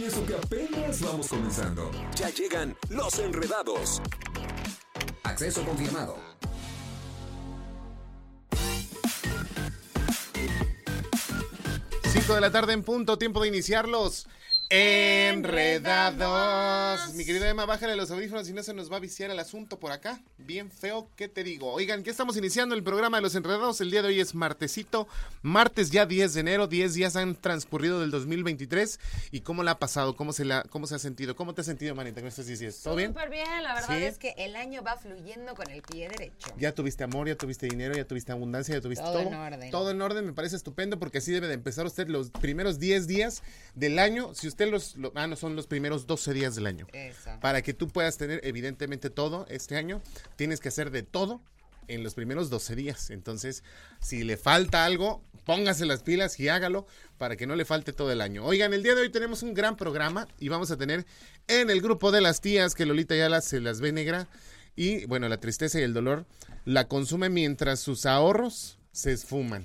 [0.00, 1.90] Y eso que apenas vamos comenzando.
[2.16, 4.00] Ya llegan los enredados.
[5.24, 6.16] Acceso confirmado.
[12.10, 14.26] Cinco de la tarde en punto, tiempo de iniciarlos.
[15.80, 17.12] Enredados.
[17.14, 19.80] Mi querida Emma, bájale los audífonos y no se nos va a viciar el asunto
[19.80, 20.20] por acá.
[20.38, 21.72] Bien feo, ¿qué te digo?
[21.72, 23.80] Oigan, que estamos iniciando el programa de los enredados.
[23.80, 25.08] El día de hoy es martesito.
[25.42, 26.68] Martes ya 10 de enero.
[26.68, 29.00] 10 días han transcurrido del 2023.
[29.32, 30.14] ¿Y cómo la ha pasado?
[30.14, 31.34] ¿Cómo se, la, cómo se ha sentido?
[31.34, 32.80] ¿Cómo te has sentido, manita, con estos 10 días?
[32.80, 33.10] ¿Todo bien?
[33.10, 34.04] Súper bien, la verdad ¿Sí?
[34.04, 36.46] es que el año va fluyendo con el pie derecho.
[36.58, 39.28] Ya tuviste amor, ya tuviste dinero, ya tuviste abundancia, ya tuviste Todo todo.
[39.28, 39.70] en orden.
[39.72, 43.08] Todo en orden, me parece estupendo porque así debe de empezar usted los primeros 10
[43.08, 43.42] días
[43.74, 44.32] del año.
[44.32, 46.86] Si usted los, lo- ah, no, son los primeros 12 días del año.
[47.40, 50.02] Para que tú puedas tener evidentemente todo este año,
[50.36, 51.40] tienes que hacer de todo
[51.88, 53.10] en los primeros 12 días.
[53.10, 53.64] Entonces,
[54.00, 56.86] si le falta algo, póngase las pilas y hágalo
[57.18, 58.44] para que no le falte todo el año.
[58.44, 61.04] Oigan, el día de hoy tenemos un gran programa y vamos a tener
[61.48, 64.28] en el grupo de las tías que Lolita ya las, se las ve negra
[64.76, 66.26] y bueno, la tristeza y el dolor
[66.64, 69.64] la consume mientras sus ahorros se esfuman.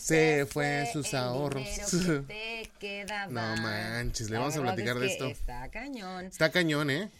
[0.00, 1.64] Se fue, Se fue sus el ahorros.
[1.64, 3.32] dinero que te quedaba.
[3.32, 5.26] No manches, le La vamos a platicar es de esto.
[5.26, 6.26] Está cañón.
[6.26, 7.10] Está cañón, ¿eh?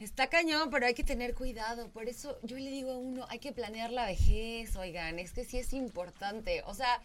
[0.00, 1.88] Está cañón, pero hay que tener cuidado.
[1.88, 5.44] Por eso yo le digo a uno, hay que planear la vejez, oigan, es que
[5.44, 6.62] sí es importante.
[6.66, 7.00] O sea,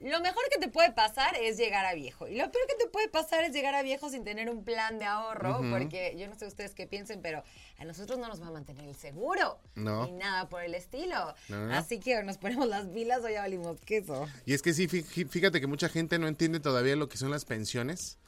[0.00, 2.28] lo mejor que te puede pasar es llegar a viejo.
[2.28, 4.98] Y lo peor que te puede pasar es llegar a viejo sin tener un plan
[4.98, 7.42] de ahorro, porque yo no sé ustedes qué piensen, pero
[7.78, 9.58] a nosotros no nos va a mantener el seguro.
[9.74, 10.06] No.
[10.06, 11.34] Ni nada por el estilo.
[11.48, 11.74] No.
[11.74, 14.26] Así que nos ponemos las pilas o ya valimos queso.
[14.46, 17.16] Y es que sí, fí- fí- fíjate que mucha gente no entiende todavía lo que
[17.18, 18.18] son las pensiones,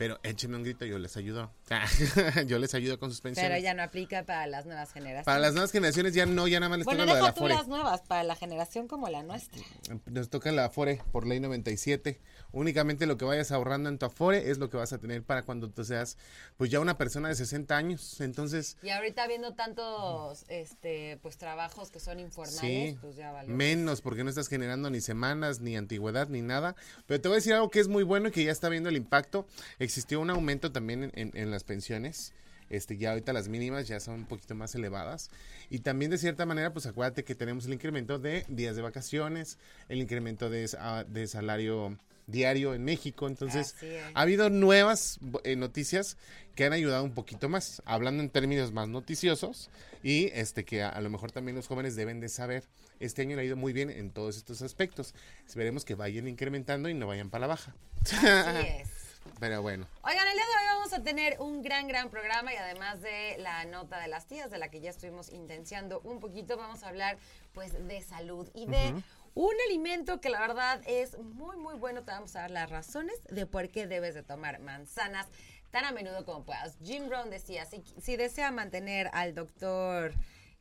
[0.00, 1.52] pero échenme un grito, yo les ayudo.
[2.46, 3.50] yo les ayudo con sus pensiones.
[3.50, 5.26] Pero ya no aplica para las nuevas generaciones.
[5.26, 7.26] Para las nuevas generaciones ya no, ya nada más les bueno, toca lo de la
[7.26, 7.54] deja tú Afore.
[7.54, 9.60] las nuevas, para la generación como la nuestra.
[10.06, 12.18] Nos toca la Afore por ley 97.
[12.52, 15.42] Únicamente lo que vayas ahorrando en tu Afore es lo que vas a tener para
[15.44, 16.16] cuando tú seas
[16.56, 18.20] pues ya una persona de 60 años.
[18.20, 23.54] Entonces, Y ahorita viendo tantos este pues trabajos que son informales, Sí, pues ya valió.
[23.54, 26.74] menos porque no estás generando ni semanas, ni antigüedad, ni nada.
[27.06, 28.88] Pero te voy a decir algo que es muy bueno y que ya está viendo
[28.88, 29.46] el impacto.
[29.78, 32.32] Existió un aumento también en, en- en las pensiones.
[32.68, 35.30] Este, ya ahorita las mínimas ya son un poquito más elevadas.
[35.70, 39.58] Y también de cierta manera, pues acuérdate que tenemos el incremento de días de vacaciones,
[39.88, 41.96] el incremento de, sa- de salario
[42.30, 43.26] diario en México.
[43.26, 43.76] Entonces,
[44.14, 46.16] ha habido nuevas eh, noticias
[46.54, 49.70] que han ayudado un poquito más, hablando en términos más noticiosos
[50.02, 52.64] y este que a, a lo mejor también los jóvenes deben de saber.
[52.98, 55.14] Este año le ha ido muy bien en todos estos aspectos.
[55.46, 57.74] Esperemos que vayan incrementando y no vayan para la baja.
[58.02, 59.00] Así es.
[59.38, 62.56] Pero bueno, Oigan, el día de hoy vamos a tener un gran, gran programa y
[62.56, 66.56] además de la nota de las tías, de la que ya estuvimos intenciando un poquito,
[66.56, 67.18] vamos a hablar
[67.52, 68.94] pues de salud y de
[69.34, 72.02] un alimento que la verdad es muy, muy bueno.
[72.04, 75.26] Te vamos a dar las razones de por qué debes de tomar manzanas
[75.70, 76.76] tan a menudo como puedas.
[76.82, 80.12] Jim Brown decía, si, si desea mantener al doctor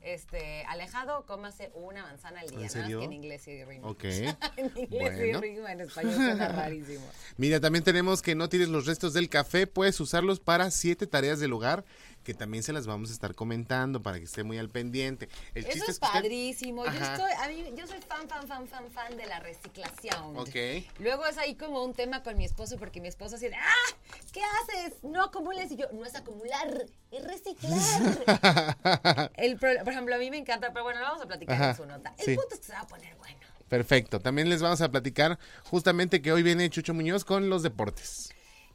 [0.01, 2.59] este, alejado, cómase una manzana al día.
[2.59, 2.99] ¿En Nada más serio?
[2.99, 3.87] que en inglés sí rima.
[3.89, 4.03] ok.
[4.57, 5.17] en inglés Bueno.
[5.17, 7.05] sí rima, en español suena rarísimo.
[7.37, 11.39] Mira, también tenemos que no tires los restos del café, puedes usarlos para siete tareas
[11.39, 11.83] del hogar,
[12.29, 15.29] que también se las vamos a estar comentando para que esté muy al pendiente.
[15.55, 16.85] El Eso es que usted- padrísimo.
[16.85, 20.37] Yo estoy, a mí, yo soy fan, fan, fan, fan, fan de la reciclación.
[20.37, 20.55] Ok.
[20.99, 23.95] Luego es ahí como un tema con mi esposo, porque mi esposo así de, ¡ah!
[24.31, 25.01] ¿Qué haces?
[25.03, 25.71] No acumules.
[25.71, 29.31] Y yo, no es acumular, es reciclar.
[29.35, 31.69] El pro- por ejemplo, a mí me encanta, pero bueno, lo vamos a platicar Ajá,
[31.71, 32.13] en su nota.
[32.19, 32.35] El sí.
[32.35, 33.39] punto es que se va a poner bueno.
[33.67, 34.19] Perfecto.
[34.19, 38.29] También les vamos a platicar justamente que hoy viene Chucho Muñoz con los deportes.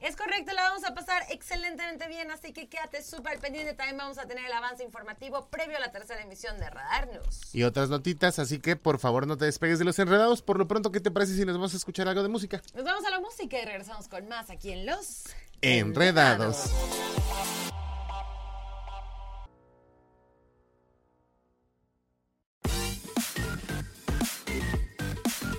[0.04, 3.72] Es correcto, la vamos a pasar excelentemente bien, así que quédate súper pendiente.
[3.72, 7.54] También vamos a tener el avance informativo previo a la tercera emisión de Radar News.
[7.54, 10.42] Y otras notitas, así que por favor no te despegues de los enredados.
[10.42, 12.60] Por lo pronto, ¿qué te parece si nos vamos a escuchar algo de música?
[12.74, 15.24] Nos vamos a la música y regresamos con más aquí en Los
[15.62, 16.70] Enredados.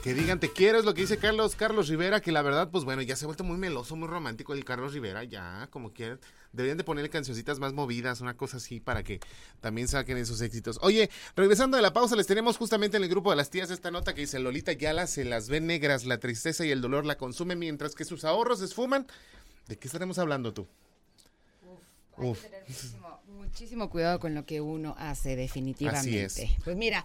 [0.06, 2.84] Que digan te quiero es lo que dice Carlos Carlos Rivera, que la verdad, pues
[2.84, 6.20] bueno, ya se ha vuelto muy meloso, muy romántico el Carlos Rivera, ya, como que
[6.54, 9.20] deberían de ponerle cancioncitas más movidas, una cosa así, para que
[9.62, 10.78] también saquen esos éxitos.
[10.84, 13.90] Oye, regresando de la pausa, les tenemos justamente en el grupo de las tías esta
[13.90, 17.18] nota que dice Lolita Yala se las ve negras, la tristeza y el dolor la
[17.18, 19.08] consume mientras que sus ahorros se esfuman.
[19.68, 20.68] ¿De qué estaremos hablando tú?
[22.16, 26.26] Hay que tener muchísimo, muchísimo cuidado con lo que uno hace, definitivamente.
[26.26, 26.52] Así es.
[26.64, 27.04] Pues mira,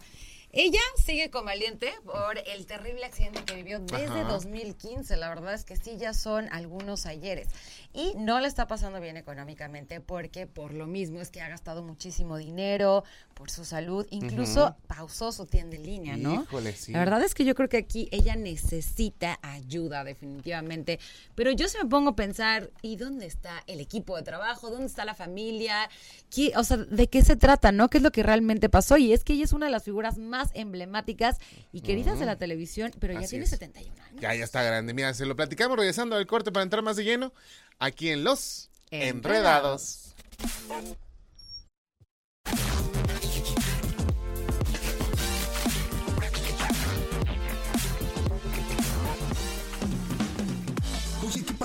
[0.52, 4.24] ella sigue convaliente por el terrible accidente que vivió desde Ajá.
[4.24, 5.16] 2015.
[5.16, 7.48] La verdad es que sí, ya son algunos ayeres.
[7.92, 11.82] Y no le está pasando bien económicamente porque por lo mismo es que ha gastado
[11.82, 13.04] muchísimo dinero
[13.40, 14.06] por su salud.
[14.10, 16.42] Incluso pausó su tienda en línea, ¿no?
[16.42, 16.92] Híjole, sí.
[16.92, 21.00] La verdad es que yo creo que aquí ella necesita ayuda, definitivamente.
[21.36, 24.68] Pero yo se me pongo a pensar, ¿y dónde está el equipo de trabajo?
[24.68, 25.88] ¿Dónde está la familia?
[26.28, 27.88] ¿Qué- o sea, ¿de qué se trata, no?
[27.88, 28.98] ¿Qué es lo que realmente pasó?
[28.98, 31.38] Y es que ella es una de las figuras más emblemáticas
[31.72, 33.50] y queridas de la televisión, pero ya tiene es.
[33.50, 34.20] 71 años.
[34.20, 34.92] Ya, ya está grande.
[34.92, 37.32] Mira, se lo platicamos regresando al corte para entrar más de lleno
[37.78, 40.14] aquí en Los Enredados.
[40.36, 41.09] Enredados.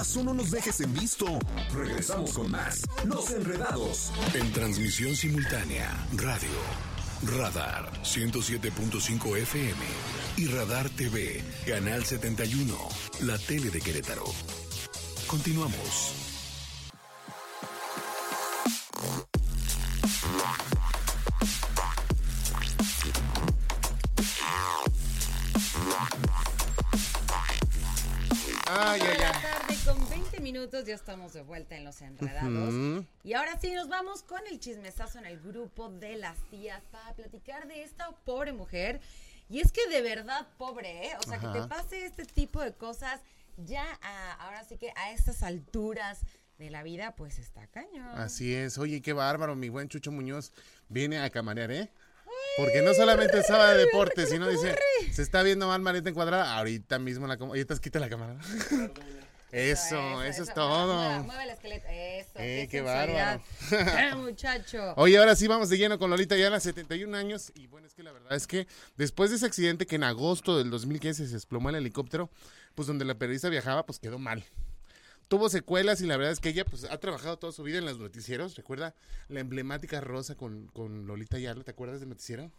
[0.05, 0.23] Oye, ¿qué pasó?
[0.23, 1.25] No nos dejes en visto.
[1.73, 2.81] Regresamos con más.
[3.05, 4.11] Los Enredados.
[4.33, 6.49] En transmisión simultánea, radio,
[7.37, 9.81] Radar 107.5 FM
[10.37, 12.75] y Radar TV, Canal 71,
[13.21, 14.25] la tele de Querétaro.
[15.27, 16.11] Continuamos.
[28.67, 29.54] Ay, ay, ay.
[30.53, 33.05] Tarde con 20 minutos ya estamos de vuelta en Los Enredados.
[33.23, 37.13] Y ahora sí nos vamos con el chismesazo en el grupo de las tías para
[37.15, 38.99] platicar de esta pobre mujer.
[39.49, 41.11] Y es que de verdad pobre, ¿eh?
[41.19, 43.21] O sea, que te pase este tipo de cosas
[43.57, 46.19] ya a- ahora sí que a estas alturas
[46.57, 48.07] de la vida, pues está cañón.
[48.17, 48.77] Así es.
[48.77, 50.51] Oye, qué bárbaro, mi buen Chucho Muñoz
[50.89, 51.89] viene a camarear, ¿eh?
[52.57, 54.75] Porque no solamente estaba de deporte, sino dice,
[55.11, 56.57] se está viendo mal maneta encuadrada.
[56.57, 57.37] Ahorita mismo la...
[57.37, 58.37] te quita la cámara.
[59.55, 60.93] Eso, eso, es todo.
[60.93, 61.87] Mueve, mueve el esqueleto.
[61.87, 62.31] Eso.
[62.35, 63.41] Eh, qué sensualidad.
[63.71, 64.93] Eh, muchacho.
[64.97, 67.53] Oye, ahora sí vamos de lleno con Lolita Ayala, 71 años.
[67.55, 68.67] Y bueno, es que la verdad es que
[68.97, 72.29] después de ese accidente que en agosto del 2015 se desplomó el helicóptero,
[72.75, 74.43] pues donde la periodista viajaba, pues quedó mal.
[75.29, 77.85] Tuvo secuelas y la verdad es que ella pues ha trabajado toda su vida en
[77.85, 78.55] los noticieros.
[78.55, 78.93] ¿Recuerda
[79.29, 81.63] la emblemática rosa con, con Lolita Ayala?
[81.63, 82.51] ¿Te acuerdas del noticiero?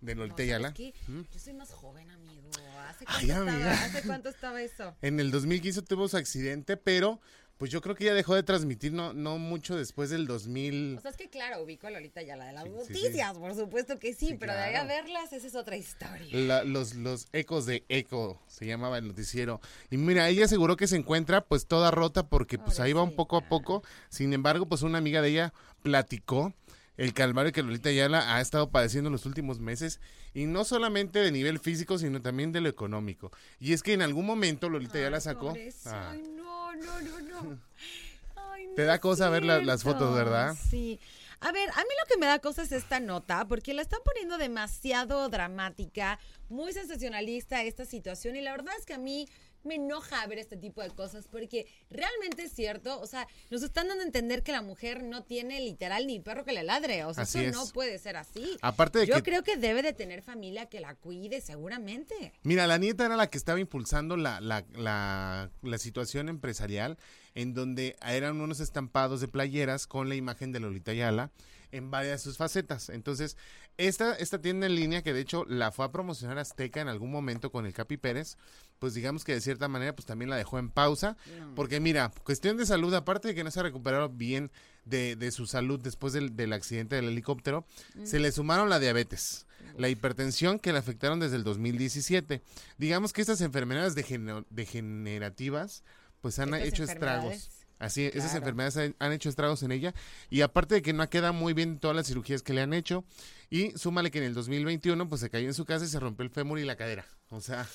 [0.00, 0.72] De No, ¿sabes Ayala.
[0.74, 0.92] qué?
[1.32, 2.48] Yo soy más joven, amigo.
[2.88, 3.72] ¿Hace cuánto, Ay, estaba, amiga.
[3.84, 4.94] ¿Hace cuánto estaba eso?
[5.02, 7.20] En el 2015 tuvo su accidente, pero
[7.56, 10.98] pues yo creo que ella dejó de transmitir no, no mucho después del 2000.
[10.98, 13.38] O sea, es que claro, ubico a Lolita ya la de las Sí, sí, noticias,
[13.38, 16.36] por supuesto que sí, pero de ahí a verlas, esa es otra historia.
[16.38, 19.62] La- los, los ecos de eco, se llamaba el noticiero.
[19.90, 23.16] Y mira, ella aseguró que se encuentra pues toda rota porque pues ahí va un
[23.16, 23.82] poco a poco.
[24.10, 26.52] Sin embargo, pues una amiga de ella platicó
[26.96, 30.00] el calvario que Lolita Ayala ha estado padeciendo en los últimos meses.
[30.34, 33.30] Y no solamente de nivel físico, sino también de lo económico.
[33.58, 35.54] Y es que en algún momento Lolita Ayala Ay, sacó...
[35.86, 37.58] Ah, Ay, no, no, no, no.
[38.36, 40.56] Ay, Te no da es cosa ver la- las fotos, ¿verdad?
[40.70, 41.00] Sí.
[41.40, 44.00] A ver, a mí lo que me da cosa es esta nota, porque la están
[44.04, 49.28] poniendo demasiado dramática, muy sensacionalista esta situación, y la verdad es que a mí
[49.66, 53.88] me enoja ver este tipo de cosas, porque realmente es cierto, o sea, nos están
[53.88, 57.12] dando a entender que la mujer no tiene literal ni perro que le ladre, o
[57.12, 57.54] sea, Así eso es.
[57.54, 58.56] no puede ser así.
[58.62, 62.32] Aparte de Yo que- creo que debe de tener familia que la cuide, seguramente.
[62.42, 66.96] Mira, la nieta era la que estaba impulsando la, la, la, la situación empresarial,
[67.34, 71.30] en donde eran unos estampados de playeras con la imagen de Lolita Ayala
[71.72, 72.88] en varias de sus facetas.
[72.88, 73.36] Entonces,
[73.78, 77.10] esta, esta tienda en línea, que de hecho la fue a promocionar Azteca en algún
[77.10, 78.36] momento con el Capi Pérez,
[78.78, 81.16] pues digamos que de cierta manera, pues también la dejó en pausa.
[81.54, 84.50] Porque mira, cuestión de salud, aparte de que no se ha recuperado bien
[84.84, 87.66] de, de su salud después del, del accidente del helicóptero,
[88.04, 89.46] se le sumaron la diabetes,
[89.76, 92.42] la hipertensión que le afectaron desde el 2017.
[92.78, 95.82] Digamos que estas enfermedades degene- degenerativas,
[96.20, 97.50] pues han Estas hecho estragos.
[97.78, 99.94] Así, esas enfermedades han, hecho estragos en ella.
[100.30, 103.04] Y aparte de que no queda muy bien todas las cirugías que le han hecho.
[103.50, 106.24] Y súmale que en el 2021, pues se cayó en su casa y se rompió
[106.24, 107.06] el fémur y la cadera.
[107.28, 107.66] O sea,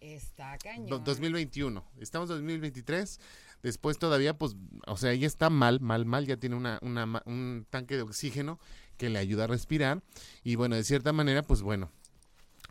[0.00, 0.86] Está cañón.
[0.88, 1.84] do- 2021.
[1.98, 3.20] Estamos en 2023.
[3.62, 4.54] Después todavía, pues,
[4.86, 6.26] o sea, ella está mal, mal, mal.
[6.26, 8.60] Ya tiene una, una un tanque de oxígeno
[8.98, 10.02] que le ayuda a respirar.
[10.42, 11.90] Y bueno, de cierta manera, pues bueno,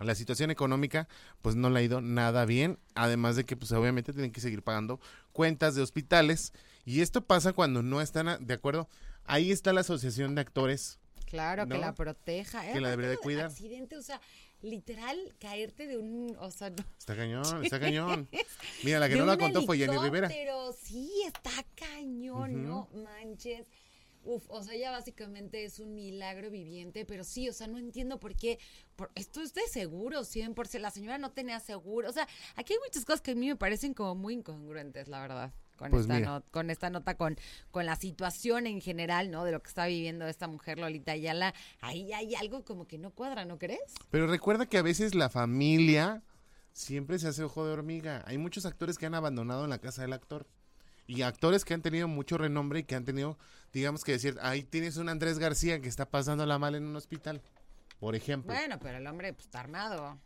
[0.03, 1.07] la situación económica
[1.41, 4.61] pues no le ha ido nada bien, además de que pues obviamente tienen que seguir
[4.63, 4.99] pagando
[5.31, 6.53] cuentas de hospitales
[6.85, 8.89] y esto pasa cuando no están a- de acuerdo.
[9.25, 10.99] Ahí está la Asociación de Actores.
[11.27, 12.61] Claro, que la proteja.
[12.73, 13.45] Que la debería de cuidar.
[13.45, 14.19] Accidente, o sea,
[14.61, 16.83] literal, caerte de un, o sea, no.
[16.99, 18.27] Está cañón, está cañón.
[18.83, 20.27] Mira, la que de no la contó fue Jenny Rivera.
[20.27, 23.65] helicóptero, Sí, está cañón, no manches.
[24.25, 28.19] Uf, o sea, ya básicamente es un milagro viviente, pero sí, o sea, no entiendo
[28.19, 28.57] por qué.
[28.95, 30.79] Por, esto es de seguro, 100%.
[30.79, 32.09] La señora no tenía seguro.
[32.09, 35.19] O sea, aquí hay muchas cosas que a mí me parecen como muy incongruentes, la
[35.21, 36.25] verdad, con, Pues esta, mira.
[36.29, 37.37] no- con esta nota, con,
[37.71, 39.43] con la situación en general, ¿no?
[39.43, 41.53] De lo que está viviendo esta mujer, Lolita Ayala.
[41.81, 43.81] Ahí hay algo como que no cuadra, ¿no crees?
[44.09, 46.23] Pero recuerda que a veces la familia
[46.71, 48.23] siempre se hace ojo de hormiga.
[48.25, 50.47] Hay muchos actores que han abandonado en la casa del actor.
[51.05, 53.37] Y actores que han tenido mucho renombre y que han tenido,
[53.73, 57.41] digamos que decir, ahí tienes un Andrés García que está pasándola mal en un hospital,
[57.99, 58.53] por ejemplo.
[58.53, 60.19] Bueno, pero el hombre pues, está armado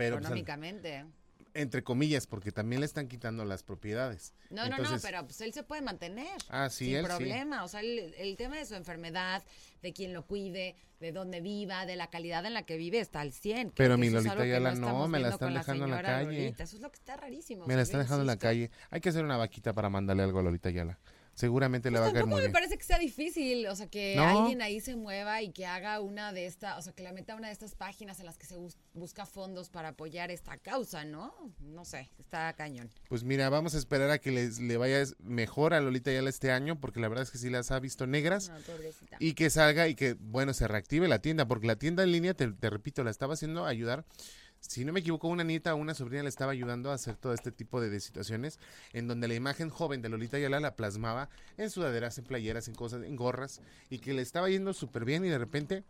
[0.00, 1.04] pero pues, económicamente.
[1.54, 4.34] Entre comillas, porque también le están quitando las propiedades.
[4.50, 6.36] No, no, Entonces, no, pero pues él se puede mantener.
[6.48, 7.08] Ah, sí, sin él sí.
[7.08, 7.64] problema.
[7.64, 9.42] O sea, el, el tema de su enfermedad,
[9.82, 13.20] de quién lo cuide, de dónde viva, de la calidad en la que vive, está
[13.20, 13.70] al 100.
[13.70, 16.24] Creo Pero mi Lolita que Ayala no, me la están dejando en la calle.
[16.24, 16.64] Lolita.
[16.64, 17.66] Eso es lo que está rarísimo.
[17.66, 18.70] Me la están dejando en la calle.
[18.90, 20.98] Hay que hacer una vaquita para mandarle algo a Lolita Ayala.
[21.40, 22.52] Seguramente le va a Pues caer muy me bien.
[22.52, 24.40] parece que sea difícil, o sea, que No.
[24.42, 27.32] alguien ahí se mueva y que haga una de estas, o sea, que la meta
[27.32, 30.58] a una de estas páginas en las que se bus- busca fondos para apoyar esta
[30.58, 31.34] causa, ¿no?
[31.60, 32.90] No sé, está cañón.
[33.08, 36.52] Pues mira, vamos a esperar a que les, le vaya mejor a Lolita Ayala este
[36.52, 38.50] año, porque la verdad es que sí las ha visto negras.
[38.50, 39.16] No, pobrecita.
[39.18, 42.34] Y que salga y que, bueno, se reactive la tienda, porque la tienda en línea,
[42.34, 44.04] te, te repito, la estaba haciendo ayudar.
[44.60, 47.32] Si no me equivoco, una nieta o una sobrina le estaba ayudando a hacer todo
[47.34, 48.58] este tipo de, de situaciones,
[48.92, 52.74] en donde la imagen joven de Lolita Ayala la plasmaba en sudaderas, en playeras, en
[52.74, 55.82] cosas, en gorras, y que le estaba yendo súper bien y de repente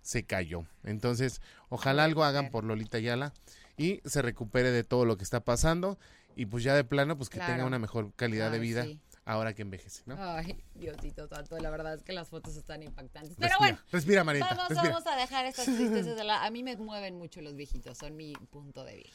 [0.00, 0.64] se cayó.
[0.82, 3.32] Entonces, ojalá algo hagan por Lolita Ayala
[3.76, 5.96] y se recupere de todo lo que está pasando
[6.34, 7.52] y pues ya de plano, pues que Claro.
[7.52, 8.98] tenga una mejor calidad de vida sí.
[9.24, 10.16] Ahora que envejece, ¿no?
[10.18, 13.30] Ay, Diosito santo, la verdad es que las fotos están impactantes.
[13.30, 14.90] Respira, Pero bueno, respira, Marita, vamos, respira.
[14.94, 16.44] vamos a dejar estas tristezas de la...
[16.44, 19.10] A mí me mueven mucho los viejitos, son mi punto débil.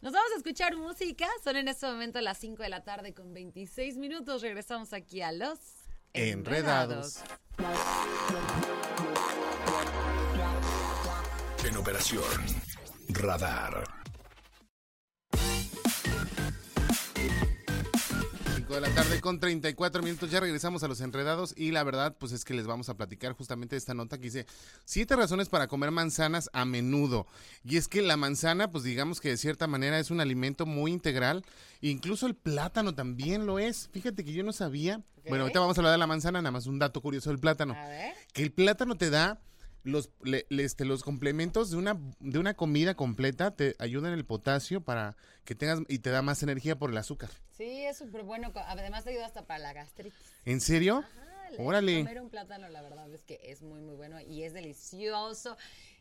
[0.00, 3.34] Nos vamos a escuchar música, son en este momento las 5 de la tarde con
[3.34, 4.40] 26 minutos.
[4.42, 5.58] Regresamos aquí a Los
[6.14, 7.20] Enredados.
[11.64, 12.24] En operación
[13.10, 13.84] Radar.
[18.70, 20.30] 5 de la tarde con 34 minutos.
[20.30, 23.32] Ya regresamos a los enredados y la verdad, pues es que les vamos a platicar
[23.32, 24.46] justamente esta nota que dice
[24.84, 27.26] siete razones para comer manzanas a menudo.
[27.64, 30.92] Y es que la manzana, pues digamos que de cierta manera es un alimento muy
[30.92, 31.44] integral.
[31.80, 33.88] Incluso el plátano también lo es.
[33.92, 35.02] Fíjate que yo no sabía.
[35.28, 37.74] Bueno, ahorita vamos a hablar de la manzana, nada más un dato curioso del plátano.
[37.74, 38.14] A ver.
[38.32, 39.40] Que el plátano te da
[39.82, 44.80] los, le- este, los complementos de una, de una comida completa, te ayudan el potasio
[44.82, 47.30] para que tengas y te da más energía por el azúcar.
[47.56, 48.52] Sí, es súper bueno.
[48.54, 50.18] Además te ayuda hasta para la gastritis.
[50.44, 50.98] ¿En serio?
[50.98, 51.98] Ajá, le- Órale.
[51.98, 55.56] Comer un plátano, la verdad es que es muy, muy bueno y es delicioso.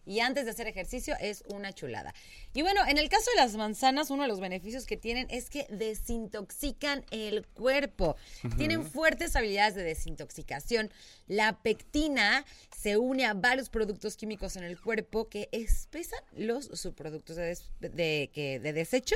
[0.06, 2.14] Y antes de hacer ejercicio es una chulada.
[2.54, 5.50] Y bueno, en el caso de las manzanas, uno de los beneficios que tienen es
[5.50, 8.16] que desintoxican el cuerpo.
[8.58, 10.92] Tienen fuertes habilidades de desintoxicación.
[11.28, 17.36] La pectina se une a varios productos químicos en el cuerpo que espesan los subproductos
[17.36, 19.16] de, des- de- que- de desecho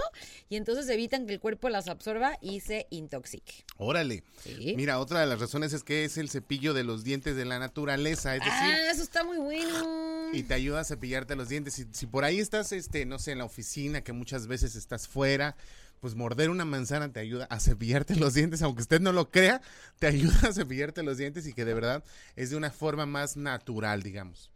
[0.49, 3.63] y entonces evitan que el cuerpo las absorba y se intoxique.
[3.77, 4.23] Órale.
[4.43, 4.73] Sí.
[4.75, 7.57] Mira, otra de las razones es que es el cepillo de los dientes de la
[7.57, 10.29] naturaleza, es decir, Ah, eso está muy bueno.
[10.33, 11.73] y te ayuda a cepillarte los dientes.
[11.73, 15.07] Si, si por ahí estás, este, no sé, en la oficina, que muchas veces estás
[15.07, 15.55] fuera,
[15.99, 19.61] pues morder una manzana te ayuda a cepillarte los dientes, aunque usted no lo crea,
[19.99, 22.03] te ayuda a cepillarte los dientes y que de verdad
[22.35, 24.51] es de una forma más natural, digamos.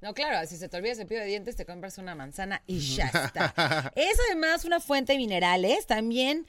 [0.00, 2.78] No, claro, si se te olvida el cepillo de dientes, te compras una manzana y
[2.78, 3.92] ya está.
[3.96, 6.46] es además una fuente de minerales, también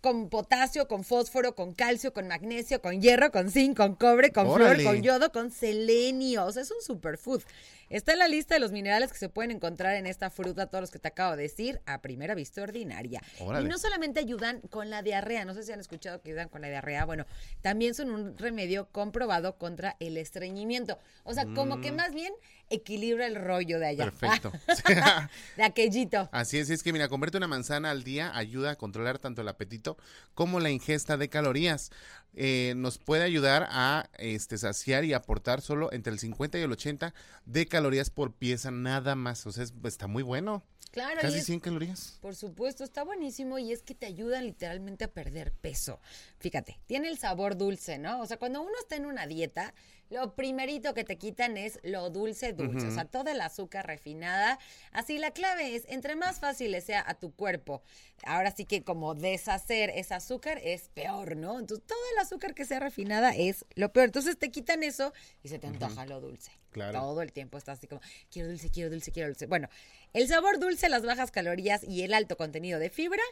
[0.00, 4.46] con potasio, con fósforo, con calcio, con magnesio, con hierro, con zinc, con cobre, con
[4.46, 4.82] Órale.
[4.82, 6.44] flor, con yodo, con selenio.
[6.44, 7.42] O sea, es un superfood.
[7.90, 10.82] Está en la lista de los minerales que se pueden encontrar en esta fruta, todos
[10.82, 13.22] los que te acabo de decir, a primera vista ordinaria.
[13.38, 13.66] Órale.
[13.66, 16.62] Y no solamente ayudan con la diarrea, no sé si han escuchado que ayudan con
[16.62, 17.26] la diarrea, bueno,
[17.62, 20.98] también son un remedio comprobado contra el estreñimiento.
[21.24, 22.32] O sea, como que más bien
[22.70, 24.06] equilibra el rollo de allá.
[24.06, 24.10] Mm.
[24.10, 24.52] Perfecto.
[25.56, 26.28] de aquellito.
[26.32, 29.48] Así es, es que mira, comerte una manzana al día ayuda a controlar tanto el
[29.48, 29.96] apetito
[30.34, 31.90] como la ingesta de calorías.
[32.36, 36.72] Eh, nos puede ayudar a este, saciar y aportar solo entre el 50 y el
[36.72, 37.14] 80
[37.46, 39.44] de calorías por pieza, nada más.
[39.46, 40.62] O sea, es- está muy bueno.
[40.92, 42.18] Claro, Casi es- 100 calorías.
[42.20, 45.98] Por supuesto, está buenísimo y es que te ayudan literalmente a perder peso.
[46.38, 48.20] Fíjate, tiene el sabor dulce, ¿no?
[48.20, 49.74] O sea, cuando uno está en una dieta,
[50.14, 52.86] lo primerito que te quitan es lo dulce, dulce.
[52.86, 54.60] O sea, toda el azúcar refinada.
[54.92, 57.82] Así la clave es, entre más fácil le sea a tu cuerpo,
[58.24, 61.58] ahora sí que como deshacer ese azúcar es peor, ¿no?
[61.58, 64.06] Entonces, todo el azúcar que sea refinada es lo peor.
[64.06, 66.52] Entonces te quitan eso y se te antoja lo dulce.
[66.70, 67.00] Claro.
[67.00, 69.46] Todo el tiempo está así como, quiero dulce, quiero dulce, quiero dulce.
[69.46, 69.68] Bueno,
[70.12, 73.22] el sabor dulce, las bajas calorías y el alto contenido de fibra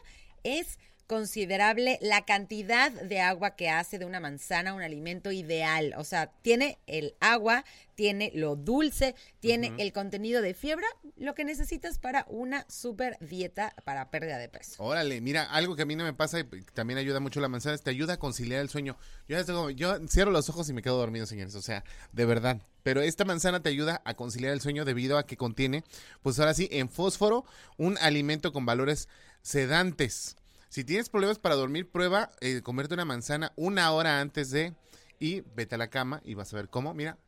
[0.43, 5.93] es considerable la cantidad de agua que hace de una manzana un alimento ideal.
[5.97, 11.43] O sea, tiene el agua, tiene lo dulce, tiene el contenido de fibra, lo que
[11.45, 14.81] necesitas para una super dieta para pérdida de peso.
[14.83, 16.43] Órale, mira, algo que a mí no me pasa y
[16.73, 18.97] también ayuda mucho la manzana es te ayuda a conciliar el sueño.
[19.27, 22.25] Yo, ya tengo- yo cierro los ojos y me quedo dormido, señores, o sea, de
[22.25, 22.61] verdad.
[22.81, 25.83] Pero esta manzana te ayuda a conciliar el sueño debido a que contiene,
[26.21, 27.45] pues ahora sí, en fósforo,
[27.77, 29.07] un alimento con valores
[29.41, 30.35] sedantes.
[30.73, 34.73] Si tienes problemas para dormir, prueba eh, comerte una manzana una hora antes de
[35.19, 37.19] y vete a la cama y vas a ver cómo, mira,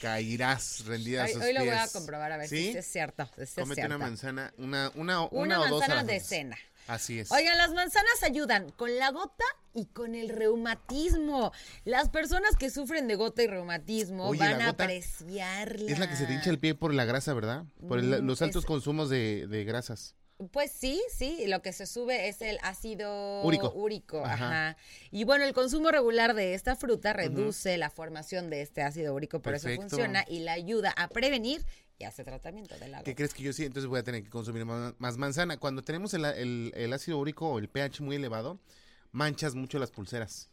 [0.00, 2.72] caerás rendida a Hoy, sus hoy lo voy a comprobar a ver ¿Sí?
[2.72, 3.30] si es cierto.
[3.36, 6.56] si es Cómete una manzana, una, una, una, Una o manzana de cena.
[6.88, 7.30] Así es.
[7.30, 11.52] Oigan, las manzanas ayudan con la gota y con el reumatismo.
[11.84, 15.88] Las personas que sufren de gota y reumatismo Oye, van a apreciarla.
[15.90, 17.64] Es la que se te hincha el pie por la grasa, ¿verdad?
[17.88, 20.16] Por el- Mm, los altos es- consumos de, de grasas.
[20.50, 23.72] Pues sí, sí, lo que se sube es el ácido Úrico.
[23.72, 24.34] úrico, Ajá.
[24.70, 24.76] ajá.
[25.12, 29.40] Y bueno, el consumo regular de esta fruta reduce la formación de este ácido úrico,
[29.40, 31.64] por eso funciona y la ayuda a prevenir
[32.00, 33.04] y hace tratamiento del agua.
[33.04, 33.64] ¿Qué crees que yo sí?
[33.64, 35.56] Entonces voy a tener que consumir más, más manzana.
[35.58, 38.58] Cuando tenemos el, el- el ácido úrico o el pH muy elevado,
[39.12, 40.50] manchas mucho las pulseras.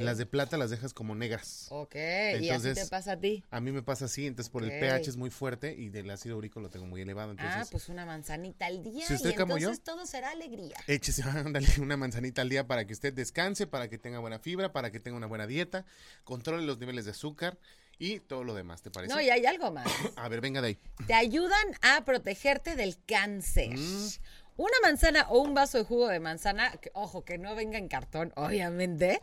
[0.00, 1.66] Las de plata las dejas como negras.
[1.70, 3.44] Ok, y así Entonces, te pasa a ti.
[3.50, 6.36] A mí me pasa así, entonces por el pH es muy fuerte y del ácido
[6.36, 7.32] úrico lo tengo muy elevado.
[7.32, 10.30] Entonces, ah, pues una manzanita al día Si usted y como yo, entonces todo será
[10.30, 10.76] alegría.
[10.86, 14.72] échese, ándale, una manzanita al día para que usted descanse, para que tenga buena fibra,
[14.72, 15.84] para que tenga una buena dieta,
[16.24, 17.58] controle los niveles de azúcar
[18.00, 19.12] y todo lo demás, ¿te parece?
[19.14, 19.86] No, y hay algo más.
[20.16, 20.78] A ver, venga de ahí.
[21.06, 23.76] te ayudan a protegerte del cáncer.
[23.76, 24.08] Mm.
[24.56, 27.88] Una manzana o un vaso de jugo de manzana, que, ojo, que no venga en
[27.88, 29.20] cartón, obviamente,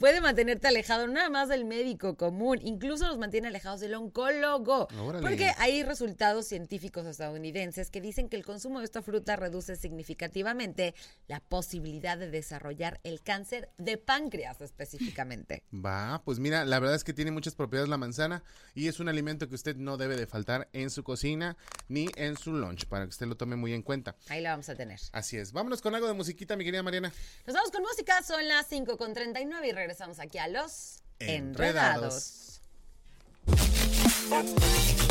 [0.00, 4.88] puede mantenerte alejado nada más del médico común, incluso nos mantiene alejados del oncólogo.
[4.98, 5.26] Órale.
[5.26, 10.94] Porque hay resultados científicos estadounidenses que dicen que el consumo de esta fruta reduce significativamente
[11.26, 15.62] la posibilidad de desarrollar el cáncer de páncreas específicamente.
[15.72, 18.42] Va, pues mira, la verdad es que tiene muchas propiedades la manzana
[18.74, 21.56] y es un alimento que usted no debe de faltar en su cocina
[21.88, 24.16] ni en su lunch, para que usted lo tome muy en cuenta.
[24.28, 25.00] Ahí la vamos a tener.
[25.12, 25.52] Así es.
[25.52, 27.12] Vámonos con algo de musiquita, mi querida Mariana.
[27.46, 32.60] Nos vamos con música, son las 5 con 39 y regresamos aquí a los Enredados.
[33.46, 35.07] Enredados.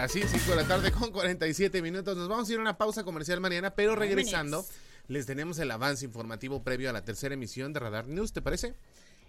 [0.00, 2.16] Ahora sí, 5 de la tarde con 47 minutos.
[2.16, 4.64] Nos vamos a ir a una pausa comercial, Mariana, pero regresando,
[5.08, 8.74] les tenemos el avance informativo previo a la tercera emisión de Radar News, ¿te parece?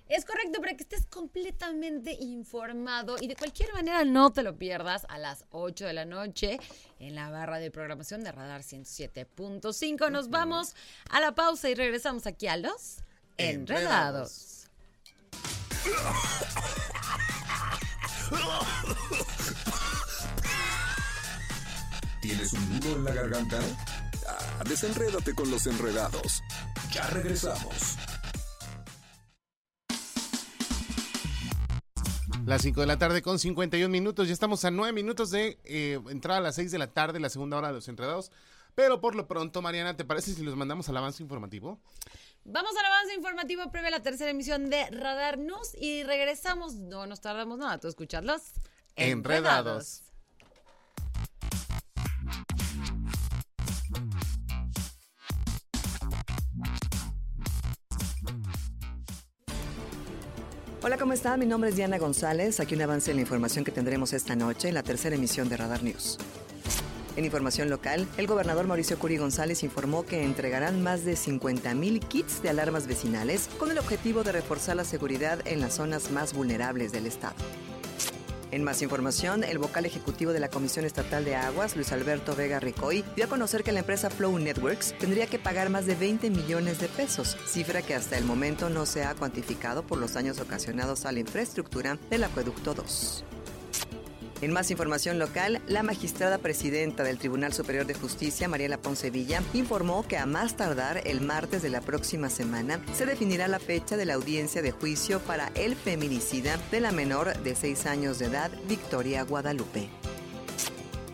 [0.07, 5.05] Es correcto para que estés completamente informado y de cualquier manera no te lo pierdas
[5.09, 6.57] a las 8 de la noche
[6.99, 10.09] en la barra de programación de Radar 107.5.
[10.09, 10.73] Nos vamos
[11.09, 12.99] a la pausa y regresamos aquí a los
[13.35, 14.69] Enredados.
[22.21, 23.59] ¿Tienes un nudo en la garganta?
[24.27, 26.43] Ah, desenrédate con los enredados.
[26.91, 27.97] Ya regresamos.
[32.45, 34.27] Las 5 de la tarde con 51 minutos.
[34.27, 37.29] Ya estamos a 9 minutos de eh, entrar a las 6 de la tarde, la
[37.29, 38.31] segunda hora de los enredados.
[38.75, 41.79] Pero por lo pronto, Mariana, ¿te parece si los mandamos al avance informativo?
[42.43, 46.75] Vamos al avance informativo previo a la tercera emisión de Radar News y regresamos.
[46.75, 48.53] No nos tardamos nada, tú escuchadlos.
[48.95, 50.03] Enredados.
[60.83, 61.37] Hola, ¿cómo está?
[61.37, 62.59] Mi nombre es Diana González.
[62.59, 65.55] Aquí un avance en la información que tendremos esta noche en la tercera emisión de
[65.55, 66.17] Radar News.
[67.15, 72.41] En información local, el gobernador Mauricio Curi González informó que entregarán más de 50.000 kits
[72.41, 76.91] de alarmas vecinales con el objetivo de reforzar la seguridad en las zonas más vulnerables
[76.91, 77.35] del estado.
[78.51, 82.59] En más información, el vocal ejecutivo de la Comisión Estatal de Aguas, Luis Alberto Vega
[82.59, 86.29] Ricoy, dio a conocer que la empresa Flow Networks tendría que pagar más de 20
[86.29, 90.41] millones de pesos, cifra que hasta el momento no se ha cuantificado por los daños
[90.41, 93.23] ocasionados a la infraestructura del Acueducto 2.
[94.41, 99.43] En más información local, la magistrada presidenta del Tribunal Superior de Justicia, Mariela Ponce Villa,
[99.53, 103.97] informó que a más tardar el martes de la próxima semana se definirá la fecha
[103.97, 108.25] de la audiencia de juicio para el feminicida de la menor de 6 años de
[108.25, 110.00] edad, Victoria Guadalupe.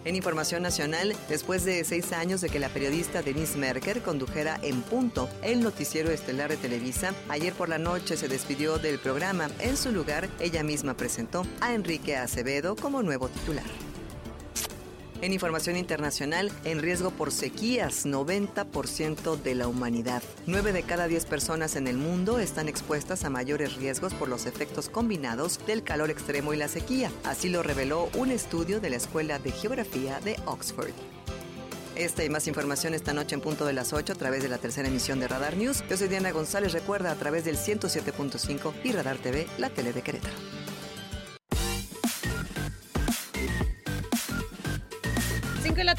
[0.08, 4.82] En información nacional, después de seis años de que la periodista Denise Merker condujera en
[4.82, 9.50] punto el noticiero estelar de Televisa, ayer por la noche se despidió del programa.
[9.60, 13.66] En su lugar, ella misma presentó a Enrique Acevedo como nuevo titular.
[15.22, 20.22] En información internacional, en riesgo por sequías, 90% de la humanidad.
[20.46, 24.46] 9 de cada 10 personas en el mundo están expuestas a mayores riesgos por los
[24.46, 27.12] efectos combinados del calor extremo y la sequía.
[27.24, 30.94] Así lo reveló un estudio de la Escuela de Geografía de Oxford.
[31.96, 34.60] Esta y más información esta noche en punto de las 8 a través de la
[34.60, 35.84] tercera emisión de Radar News.
[35.90, 40.04] Yo soy Diana González, recuerda a través del 107.5 y Radar TV, la tele de
[40.04, 40.57] Querétaro.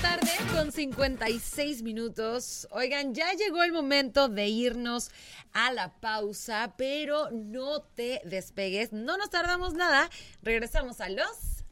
[0.00, 2.68] Tarde con 56 minutos.
[2.70, 5.11] Oigan, ya llegó el momento de irnos
[5.52, 10.08] a la pausa, pero no te despegues, no nos tardamos nada.
[10.42, 11.64] Regresamos a los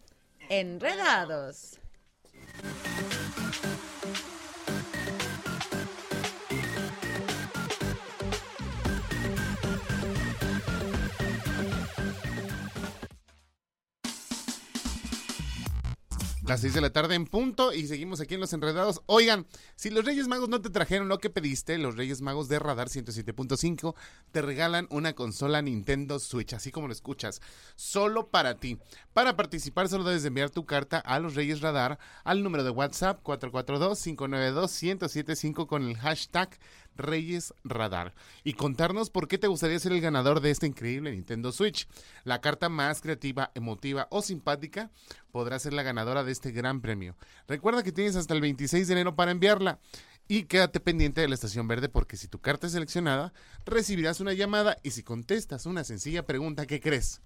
[0.49, 1.79] enredados.
[16.47, 19.03] Las 6 de la tarde en punto y seguimos aquí en Los Enredados.
[19.07, 22.61] Oigan, si los Reyes Magos no te trajeron lo que pediste, los Reyes Magos de
[22.61, 23.97] Radar 107.5
[24.31, 27.43] te regalan una consola Nintendo Switch, así como lo escuchas,
[27.75, 28.79] solo para ti.
[29.13, 33.25] Para participar solo debes enviar tu carta a los Reyes Radar al número de WhatsApp
[33.25, 36.57] 442-592-1075 con el hashtag
[36.97, 41.53] Reyes Radar y contarnos por qué te gustaría ser el ganador de este increíble Nintendo
[41.53, 41.89] Switch.
[42.25, 44.91] La carta más creativa, emotiva o simpática
[45.31, 47.17] podrá ser la ganadora de este gran premio.
[47.47, 49.79] Recuerda que tienes hasta el 26 de enero para enviarla.
[50.29, 53.33] Y quédate pendiente de la estación verde porque si tu carta es seleccionada,
[53.65, 57.21] recibirás una llamada y si contestas una sencilla pregunta, ¿qué crees?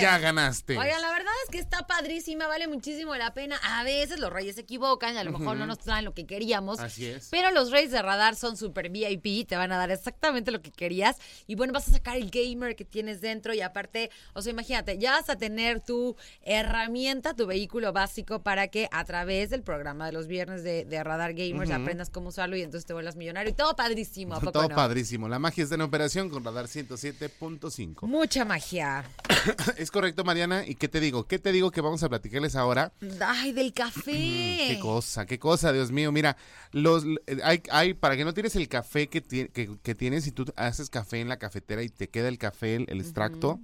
[0.00, 0.78] Ya ganaste.
[0.78, 3.60] Oigan, la verdad es que está padrísima, vale muchísimo la pena.
[3.62, 6.26] A veces los reyes se equivocan y a lo mejor no nos traen lo que
[6.26, 6.80] queríamos.
[6.80, 7.28] Así es.
[7.30, 10.70] Pero los reyes de radar son super VIP, te van a dar exactamente lo que
[10.70, 11.16] querías.
[11.46, 14.98] Y bueno, vas a sacar el gamer que tienes dentro y aparte, o sea, imagínate,
[14.98, 20.06] ya vas a tener tu herramienta, tu vehículo básico para que a través del programa
[20.06, 23.50] de los viernes de, de Radar Gamers aprendas cómo usarlo y entonces te vuelvas millonario.
[23.50, 24.74] Y todo padrísimo, ¿a poco Todo no?
[24.76, 25.28] padrísimo.
[25.28, 28.06] La magia está en operación con Radar 107.5.
[28.06, 29.04] Mucha magia.
[29.76, 30.66] es correcto, Mariana.
[30.66, 31.26] ¿Y qué te digo?
[31.26, 32.92] ¿Qué te digo que vamos a platicarles ahora?
[33.24, 34.64] Ay, del café.
[34.68, 36.12] Qué cosa, qué cosa, Dios mío.
[36.12, 36.36] Mira,
[36.72, 40.24] los eh, hay, hay para que no tires el café que, ti- que, que tienes,
[40.24, 43.60] si tú haces café en la cafetera y te queda el café, el, el extracto,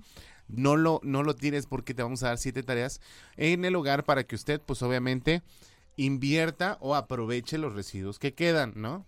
[0.49, 3.01] no lo, no lo tires porque te vamos a dar siete tareas
[3.37, 5.43] en el hogar para que usted, pues obviamente,
[5.97, 9.07] invierta o aproveche los residuos que quedan, ¿no?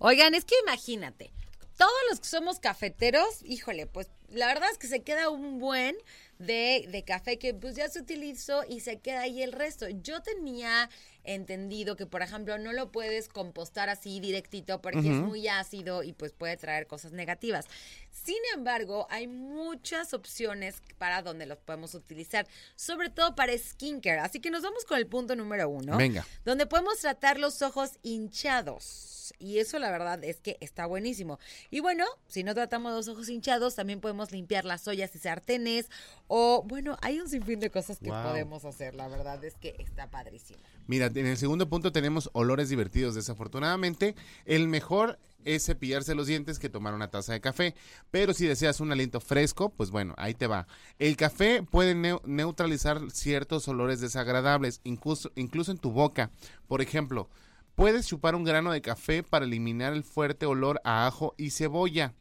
[0.00, 1.32] Oigan, es que imagínate,
[1.76, 5.96] todos los que somos cafeteros, híjole, pues la verdad es que se queda un buen
[6.38, 9.88] de, de café que pues ya se utilizó y se queda ahí el resto.
[9.88, 10.90] Yo tenía
[11.26, 16.12] entendido que, por ejemplo, no lo puedes compostar así directito porque es muy ácido y
[16.12, 17.66] pues puede traer cosas negativas.
[18.10, 24.20] Sin embargo, hay muchas opciones para donde los podemos utilizar, sobre todo para skincare.
[24.20, 25.96] Así que nos vamos con el punto número uno.
[25.96, 26.26] Venga.
[26.44, 29.34] Donde podemos tratar los ojos hinchados.
[29.38, 31.38] Y eso la verdad es que está buenísimo.
[31.70, 35.90] Y bueno, si no tratamos los ojos hinchados, también podemos limpiar las ollas y sartenes.
[36.28, 38.22] O bueno, hay un sinfín de cosas que Wow.
[38.22, 38.94] podemos hacer.
[38.94, 40.60] La verdad es que está padrísimo.
[40.86, 43.14] Mira, en el segundo punto tenemos olores divertidos.
[43.14, 47.74] Desafortunadamente, el mejor es cepillarse los dientes que tomar una taza de café.
[48.10, 50.66] Pero si deseas un aliento fresco, pues bueno, ahí te va.
[50.98, 56.30] El café puede neu- neutralizar ciertos olores desagradables, incluso, incluso en tu boca.
[56.66, 57.28] Por ejemplo,
[57.74, 62.14] puedes chupar un grano de café para eliminar el fuerte olor a ajo y cebolla.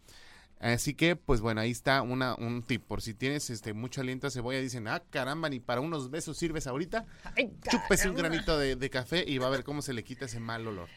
[0.60, 2.84] Así que, pues bueno, ahí está una, un tip.
[2.84, 6.38] Por si tienes este mucho aliento a cebolla, dicen, ah, caramba, ni para unos besos
[6.38, 7.06] sirves ahorita.
[7.36, 10.26] Ay, Chúpese un granito de, de café y va a ver cómo se le quita
[10.26, 10.90] ese mal olor.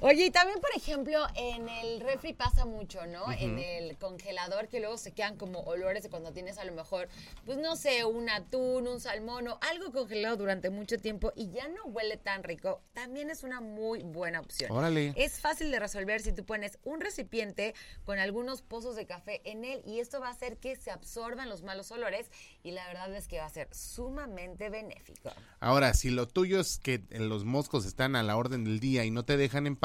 [0.00, 3.32] Oye, y también, por ejemplo, en el refri pasa mucho, ¿no?
[3.32, 7.08] En el congelador que luego se quedan como olores de cuando tienes a lo mejor,
[7.46, 11.68] pues no sé, un atún, un salmón o algo congelado durante mucho tiempo y ya
[11.68, 12.82] no huele tan rico.
[12.92, 14.70] También es una muy buena opción.
[14.70, 15.14] Órale.
[15.16, 19.64] Es fácil de resolver si tú pones un recipiente con algunos pozos de café en
[19.64, 22.30] él y esto va a hacer que se absorban los malos olores
[22.62, 25.30] y la verdad es que va a ser sumamente benéfico.
[25.60, 29.10] Ahora, si lo tuyo es que los moscos están a la orden del día y
[29.10, 29.76] no te dejan en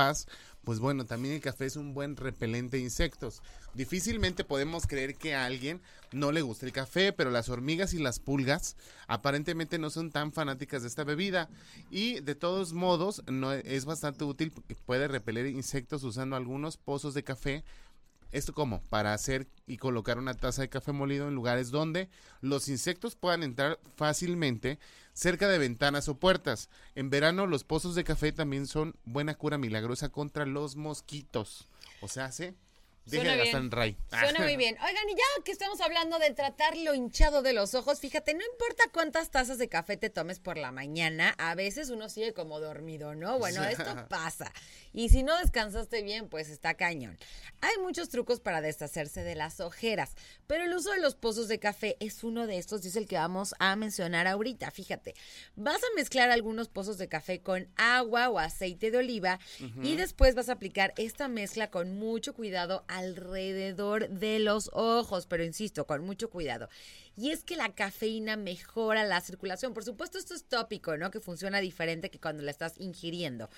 [0.63, 3.41] pues bueno, también el café es un buen repelente de insectos.
[3.73, 5.81] Difícilmente podemos creer que a alguien
[6.11, 8.75] no le guste el café, pero las hormigas y las pulgas
[9.07, 11.49] aparentemente no son tan fanáticas de esta bebida
[11.89, 14.51] y de todos modos no es bastante útil,
[14.85, 17.63] puede repeler insectos usando algunos pozos de café
[18.31, 18.83] ¿Esto cómo?
[18.89, 22.09] Para hacer y colocar una taza de café molido en lugares donde
[22.41, 24.77] los insectos puedan entrar fácilmente
[25.13, 26.69] cerca de ventanas o puertas.
[26.95, 31.67] En verano los pozos de café también son buena cura milagrosa contra los mosquitos.
[32.01, 32.53] O sea, hace
[33.17, 33.45] Suena de bien.
[33.45, 33.97] gastar en Ray.
[34.09, 34.75] Suena muy bien.
[34.75, 38.43] Oigan, y ya que estamos hablando de tratar lo hinchado de los ojos, fíjate, no
[38.45, 42.59] importa cuántas tazas de café te tomes por la mañana, a veces uno sigue como
[42.59, 43.39] dormido, ¿no?
[43.39, 44.51] Bueno, esto pasa.
[44.93, 47.17] Y si no descansaste bien, pues está cañón.
[47.61, 50.15] Hay muchos trucos para deshacerse de las ojeras,
[50.47, 53.07] pero el uso de los pozos de café es uno de estos y es el
[53.07, 54.71] que vamos a mencionar ahorita.
[54.71, 55.13] Fíjate,
[55.55, 59.39] vas a mezclar algunos pozos de café con agua o aceite de oliva
[59.83, 65.43] y después vas a aplicar esta mezcla con mucho cuidado alrededor de los ojos, pero
[65.43, 66.69] insisto, con mucho cuidado.
[67.19, 69.73] Y es que la cafeína mejora la circulación.
[69.73, 71.11] Por supuesto, esto es tópico, ¿no?
[71.11, 73.49] Que funciona diferente que cuando la estás ingiriendo.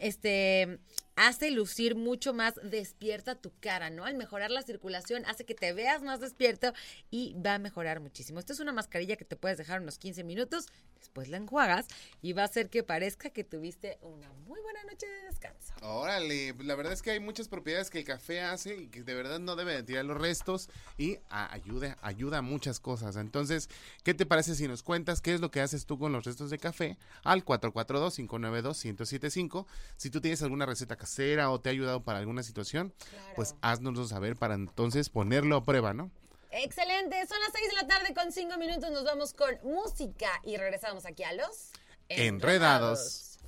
[0.00, 0.80] Este
[1.16, 4.04] hace lucir mucho más despierta tu cara, ¿no?
[4.04, 6.72] Al mejorar la circulación hace que te veas más despierto
[7.10, 8.38] y va a mejorar muchísimo.
[8.38, 10.66] Esto es una mascarilla que te puedes dejar unos 15 minutos,
[10.98, 11.86] después la enjuagas
[12.20, 15.72] y va a hacer que parezca que tuviste una muy buena noche de descanso.
[15.82, 19.14] Órale, la verdad es que hay muchas propiedades que el café hace y que de
[19.14, 22.85] verdad no debe de tirar los restos y ayuda, ayuda a muchas cosas.
[23.16, 23.68] Entonces,
[24.04, 26.50] ¿qué te parece si nos cuentas qué es lo que haces tú con los restos
[26.50, 29.66] de café al 442-592-1075?
[29.96, 32.94] Si tú tienes alguna receta casera o te ha ayudado para alguna situación,
[33.34, 36.12] pues haznoslo saber para entonces ponerlo a prueba, ¿no?
[36.52, 40.56] Excelente, son las 6 de la tarde con 5 minutos, nos vamos con música y
[40.56, 41.72] regresamos aquí a los
[42.08, 43.38] Enredados.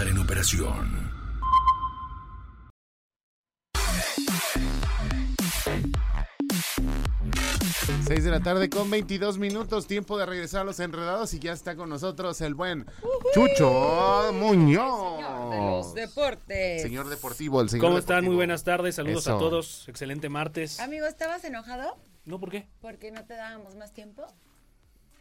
[0.00, 1.10] Radar en operación.
[8.06, 11.52] Seis de la tarde con 22 minutos, tiempo de regresar a los enredados y ya
[11.52, 12.86] está con nosotros el buen
[13.34, 15.50] Chucho Muñoz.
[15.50, 16.82] de los deportes.
[16.82, 18.16] Señor deportivo, el señor ¿Cómo están?
[18.16, 18.30] deportivo.
[18.32, 19.36] Muy buenas tardes, saludos Eso.
[19.36, 19.86] a todos.
[19.88, 20.80] Excelente martes.
[20.80, 21.96] Amigo, ¿estabas enojado?
[22.24, 22.66] No, ¿por qué?
[22.80, 24.24] porque no te dábamos más tiempo?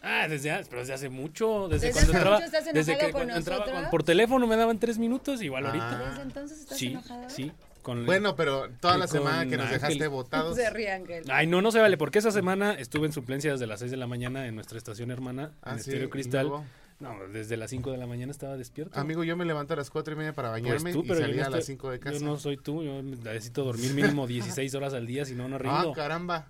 [0.02, 3.04] Ah, desde, pero desde hace mucho, desde, ¿Desde cuando hace entraba, mucho estás desde que
[3.06, 5.70] con cuando entraba con- por teléfono me daban tres minutos, igual Ah.
[5.70, 6.10] ahorita.
[6.10, 7.30] ¿Desde entonces estás Sí, enojado?
[7.30, 7.52] sí.
[7.82, 9.80] Con, Bueno, pero toda la Y semana que nos Ángel.
[9.82, 10.56] dejaste votados.
[10.58, 11.24] Se ríe, Ángel.
[11.32, 13.98] Ay, no, no se vale, porque esa semana estuve en suplencia desde las 6 de
[13.98, 16.52] la mañana en nuestra estación hermana, Ah, en sí, Estéreo y Cristal.
[17.00, 19.00] No, desde las 5 de la mañana estaba despierto.
[19.00, 21.16] Amigo, yo me levanto a las cuatro y media para Pues bañarme tú, y pero
[21.22, 22.20] yo salí no a las estoy- 5 de casa.
[22.20, 25.56] Yo no soy tú, yo necesito dormir mínimo 16 horas al día, si no, no
[25.56, 25.94] ah, rindo.
[25.94, 26.48] caramba.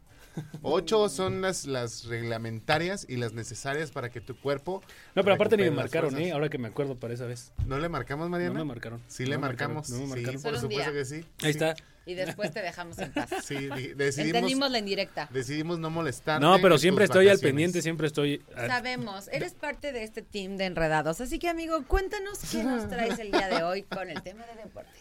[0.62, 4.82] Ocho son las, las reglamentarias y las necesarias para que tu cuerpo.
[5.16, 6.18] no, pero aparte ni me marcaron.
[6.20, 6.32] ¿eh?
[6.32, 7.52] Ahora que me acuerdo para esa vez.
[7.66, 8.54] ¿No le marcamos, Mariana?
[8.54, 9.02] No me marcaron.
[9.08, 9.90] Sí, No le marcaron, marcamos.
[10.02, 10.92] no me sí, por supuesto día.
[10.92, 11.16] que sí.
[11.16, 11.76] Ahí Sí, está.
[12.06, 13.30] Y después te dejamos en paz.
[13.44, 15.28] Sí, di- decidimos, Entendimos la indirecta.
[15.32, 16.42] decidimos no molestar.
[16.42, 18.42] No, pero siempre estoy al pendiente, siempre estoy...
[18.56, 21.22] ah, Sabemos, eres parte de este team de enredados.
[21.22, 24.64] Así que, amigo, cuéntanos qué nos traes el día de hoy con el tema de
[24.64, 24.94] deportes.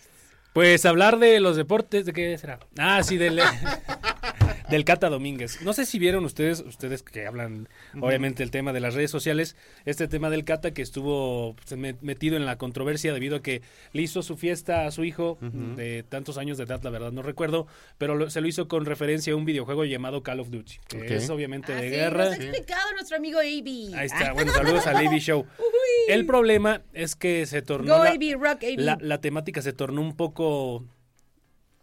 [0.52, 2.58] Pues hablar de los deportes, ¿de qué será?
[2.78, 3.40] Ah, sí, del,
[4.70, 5.62] del Cata Domínguez.
[5.62, 7.68] No sé si vieron ustedes, ustedes que hablan
[8.00, 11.96] obviamente el tema de las redes sociales, este tema del Cata que estuvo pues, me-
[12.02, 16.04] metido en la controversia debido a que le hizo su fiesta a su hijo de
[16.08, 19.32] tantos años de edad, la verdad no recuerdo, pero lo- se lo hizo con referencia
[19.32, 22.26] a un videojuego llamado Call of Duty, que es obviamente de guerra.
[22.26, 23.94] nos ha explicado nuestro amigo AB.
[23.96, 25.46] Ahí está, bueno, saludos a Lady Show.
[26.08, 28.78] El problema es que se tornó Go la- AB, rock AB.
[28.78, 30.84] la, la temática se tornó un poco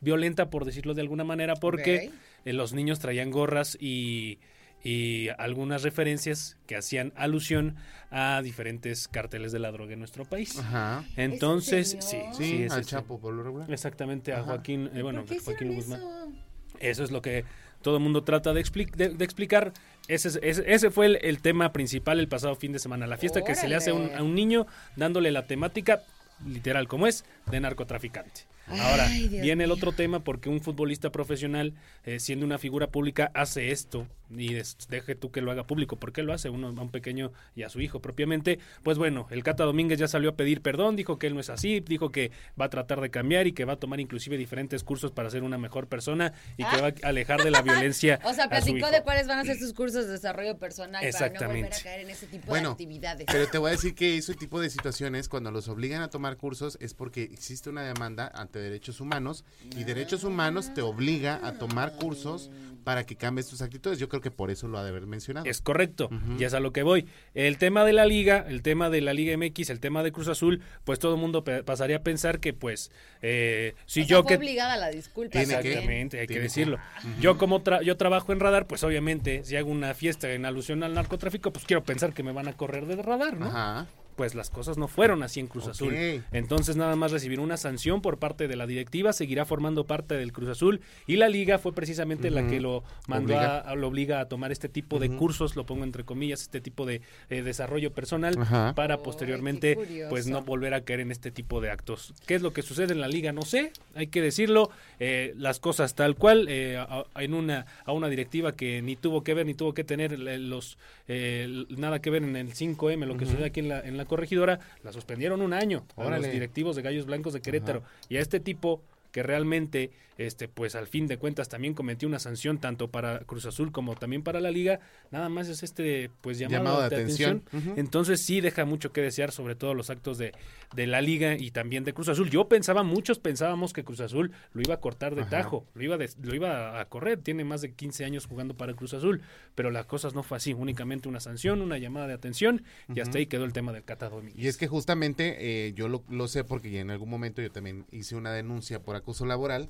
[0.02, 2.12] violenta, por decirlo de alguna manera, porque.
[2.46, 4.40] Eh, los niños traían gorras y,
[4.84, 7.76] y algunas referencias que hacían alusión
[8.12, 10.58] a diferentes carteles de la droga en nuestro país.
[10.60, 11.04] Ajá.
[11.18, 12.92] Entonces, sí, Sí, sí, es al este.
[12.92, 13.72] Chapo, por lo regular.
[13.72, 14.46] Exactamente, a Ajá.
[14.46, 16.00] Joaquín, eh, bueno, ¿Por qué Joaquín Guzmán.
[16.00, 16.32] eso?
[16.80, 17.46] Eso es lo que
[17.82, 19.74] todo el mundo trata de, expli- de- de explicar.
[20.08, 23.08] Ese, es- ese, ese fue el, el tema principal el pasado fin de semana.
[23.08, 26.04] La fiesta que se le hace a un, a un niño dándole la temática,
[26.46, 28.42] literal como es, de narcotraficante.
[28.68, 31.74] Ahora, Ay, viene el otro tema porque un futbolista profesional,
[32.04, 35.98] eh, siendo una figura pública, hace esto y des- deje tú que lo haga público.
[35.98, 38.60] ¿Por qué lo hace uno a un pequeño y a su hijo propiamente?
[38.84, 41.50] Pues bueno, el Cata Domínguez ya salió a pedir perdón, dijo que él no es
[41.50, 44.84] así, dijo que va a tratar de cambiar y que va a tomar inclusive diferentes
[44.84, 48.34] cursos para ser una mejor persona y que va a alejar de la violencia O
[48.34, 51.66] sea, platicó de cuáles van a ser sus cursos de desarrollo personal para no volver
[51.66, 51.78] a Exactamente.
[51.84, 53.26] caer en ese tipo de Bueno, actividades.
[53.32, 56.38] pero te voy a decir que ese tipo de situaciones, cuando los obligan a tomar
[56.38, 61.54] cursos, es porque existe una demanda ante derechos humanos y derechos humanos te obliga a
[61.58, 62.50] tomar cursos
[62.84, 63.98] para que cambies tus actitudes.
[64.00, 65.46] Yo creo que por eso lo ha de haber mencionado.
[65.46, 67.08] Es correcto, y es a lo que voy.
[67.34, 70.28] El tema de la liga, el tema de la Liga MX, el tema de Cruz
[70.28, 74.22] Azul, pues todo el mundo pasaría a pensar que pues eh, si O sea, yo
[74.24, 75.32] fue que obligada la disculpa.
[75.32, 76.78] Tiene que- Exactamente, hay que- decirlo.
[77.20, 80.84] Yo como tra- yo trabajo en radar, pues obviamente si hago una fiesta en alusión
[80.84, 83.48] al narcotráfico, pues quiero pensar que me van a correr de radar, ¿no?
[83.48, 83.88] Ajá.
[84.16, 85.68] Pues las cosas no fueron así en Cruz.
[85.68, 85.94] Azul.
[86.32, 90.32] Entonces nada más recibir una sanción por parte de la directiva, seguirá formando parte del
[90.32, 93.60] Cruz Azul y la liga fue precisamente la que lo mandó Obliga.
[93.60, 96.86] a, lo obliga a tomar este tipo de cursos, lo pongo entre comillas, este tipo
[96.86, 98.74] de eh, desarrollo personal Ajá.
[98.76, 99.78] para posteriormente
[100.10, 102.14] pues no volver a caer en este tipo de actos.
[102.26, 103.32] ¿Qué es lo que sucede en la liga?
[103.34, 107.66] No sé, hay que decirlo, eh, las cosas tal cual, eh, a, a- en una,
[107.86, 111.66] a una directiva que ni tuvo que ver, ni tuvo que tener eh, los eh,
[111.70, 114.60] nada que ver en el 5M, lo que sucede aquí en la, en la corregidora,
[114.84, 117.84] la suspendieron un año a los directivos de Gallos Blancos de Querétaro.
[118.10, 122.20] Y a este tipo que realmente, este, pues al fin de cuentas también cometió una
[122.20, 124.80] sanción tanto para Cruz Azul como también para la liga,
[125.12, 127.44] nada más es este, pues llamado, Llamado de de atención.
[127.76, 130.32] Entonces sí deja mucho que desear, sobre todo los actos de,
[130.76, 132.30] de la liga y también de Cruz Azul.
[132.30, 135.30] Yo pensaba, muchos pensábamos que Cruz Azul lo iba a cortar de Ajá.
[135.32, 138.74] tajo, lo iba, de- lo iba a correr, tiene más de 15 años jugando para
[138.74, 139.22] Cruz Azul,
[139.54, 143.18] pero las cosas no fue así, únicamente una sanción, una llamada de atención y hasta
[143.18, 144.44] ahí quedó el tema del Cata Domínguez.
[144.44, 147.52] Y es que justamente eh, yo lo, lo sé porque ya en algún momento yo
[147.52, 149.70] también hice una denuncia por acoso laboral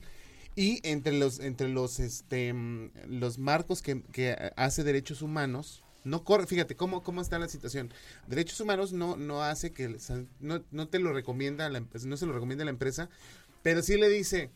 [0.55, 6.23] y entre los entre los este mm, los marcos que, que hace derechos humanos no
[6.23, 7.91] corre, fíjate cómo cómo está la situación.
[8.27, 9.97] Derechos humanos no no hace que
[10.39, 13.09] no, no te lo recomienda la empresa, no se lo recomienda la empresa,
[13.63, 14.51] pero sí le dice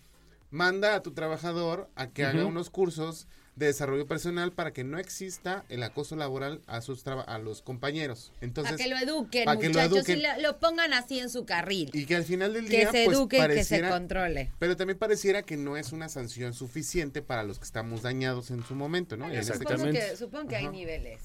[0.52, 3.28] manda a tu trabajador a que haga unos cursos
[3.60, 8.32] de desarrollo personal para que no exista el acoso laboral a sus a los compañeros.
[8.40, 10.18] Entonces, Para que lo eduquen, para que lo eduquen.
[10.20, 11.90] y lo, lo pongan así en su carril.
[11.94, 14.52] y que al final del que día se pues, eduque y que se controle.
[14.60, 18.64] pero también pareciera que no es una sanción suficiente para los que estamos dañados en
[18.64, 19.26] su momento, ¿no?
[19.30, 21.20] En este Supongo que, supongo que hay niveles.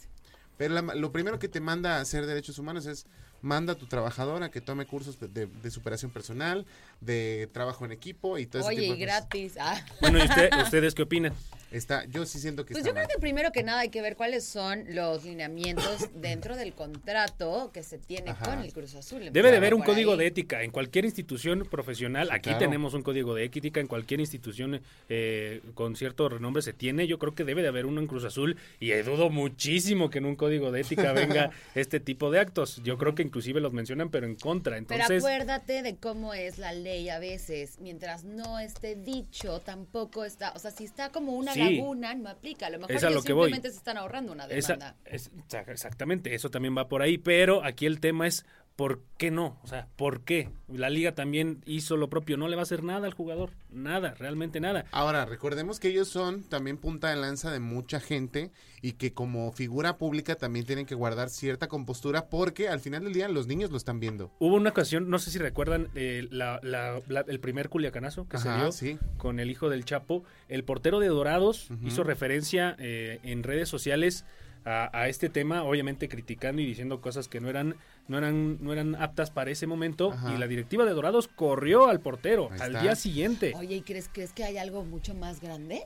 [0.57, 3.07] pero la- lo primero que te manda a hacer derechos humanos es
[3.44, 6.64] manda a tu trabajador a que tome cursos de, de- superación personal,
[7.00, 9.20] de trabajo en equipo y todo ese Oye, tipo y de cosas.
[9.20, 9.52] gratis.
[9.61, 9.85] Ah.
[10.00, 11.33] Bueno, ¿y usted- ustedes qué opinan?
[11.70, 14.00] Está, yo sí siento que Pues está yo creo que primero que nada hay que
[14.00, 18.44] ver cuáles son los lineamientos dentro del contrato que se tiene Ajá.
[18.44, 19.28] con el Cruz Azul.
[19.33, 20.18] Debe de haber un código ahí.
[20.18, 22.28] de ética en cualquier institución profesional.
[22.30, 22.59] Aquí claro.
[22.61, 27.09] tenemos un código de ética en cualquier institución eh, con cierto renombre se tiene.
[27.09, 30.26] Yo creo que debe de haber uno en Cruz Azul y dudo muchísimo que en
[30.26, 32.80] un código de ética venga este tipo de actos.
[32.85, 34.77] Yo creo que inclusive los mencionan, pero en contra.
[34.77, 37.81] Pero Entonces, acuérdate de cómo es la ley a veces.
[37.81, 40.53] Mientras no esté dicho, tampoco está.
[40.53, 41.59] O sea, si está como una Sí.
[41.79, 42.66] laguna, no aplica.
[42.66, 43.47] A lo mejor Es a ellos lo que voy.
[43.47, 44.97] simplemente se están ahorrando una esa- demanda.
[45.05, 45.33] es-
[45.66, 47.18] exactamente, eso también va por ahí.
[47.18, 49.58] Pero aquí el tema es ¿por qué no?
[49.62, 50.50] O sea, ¿por qué?
[50.68, 52.37] La liga también hizo lo propio.
[52.37, 53.50] No le va a hacer nada al jugador.
[53.70, 54.84] Nada, realmente nada.
[54.90, 58.50] Ahora, recordemos que ellos son también punta de lanza de mucha gente
[58.82, 63.12] y que como figura pública también tienen que guardar cierta compostura porque al final del
[63.12, 64.32] día los niños lo están viendo.
[64.40, 68.38] Hubo una ocasión, no sé si recuerdan, eh, la- la- la- el primer culiacanazo que
[68.38, 68.98] se Ajá, dio sí.
[69.16, 70.24] con el hijo del Chapo.
[70.48, 74.24] El portero de Dorados hizo referencia eh, en redes sociales
[74.66, 77.76] a, a este tema, obviamente criticando y diciendo cosas que no eran,
[78.08, 80.12] no eran, no eran aptas para ese momento.
[80.12, 80.34] Ajá.
[80.34, 82.82] Y la directiva de Dorados corrió al portero Ahí al está.
[82.82, 83.52] día siguiente.
[83.56, 85.84] Oye, ¿y crees, crees que hay algo mucho más grande?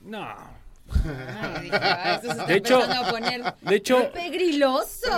[0.00, 0.26] No.
[1.04, 5.08] Ay, "Ah, se está De hecho- a poner de hecho- muy pegriloso.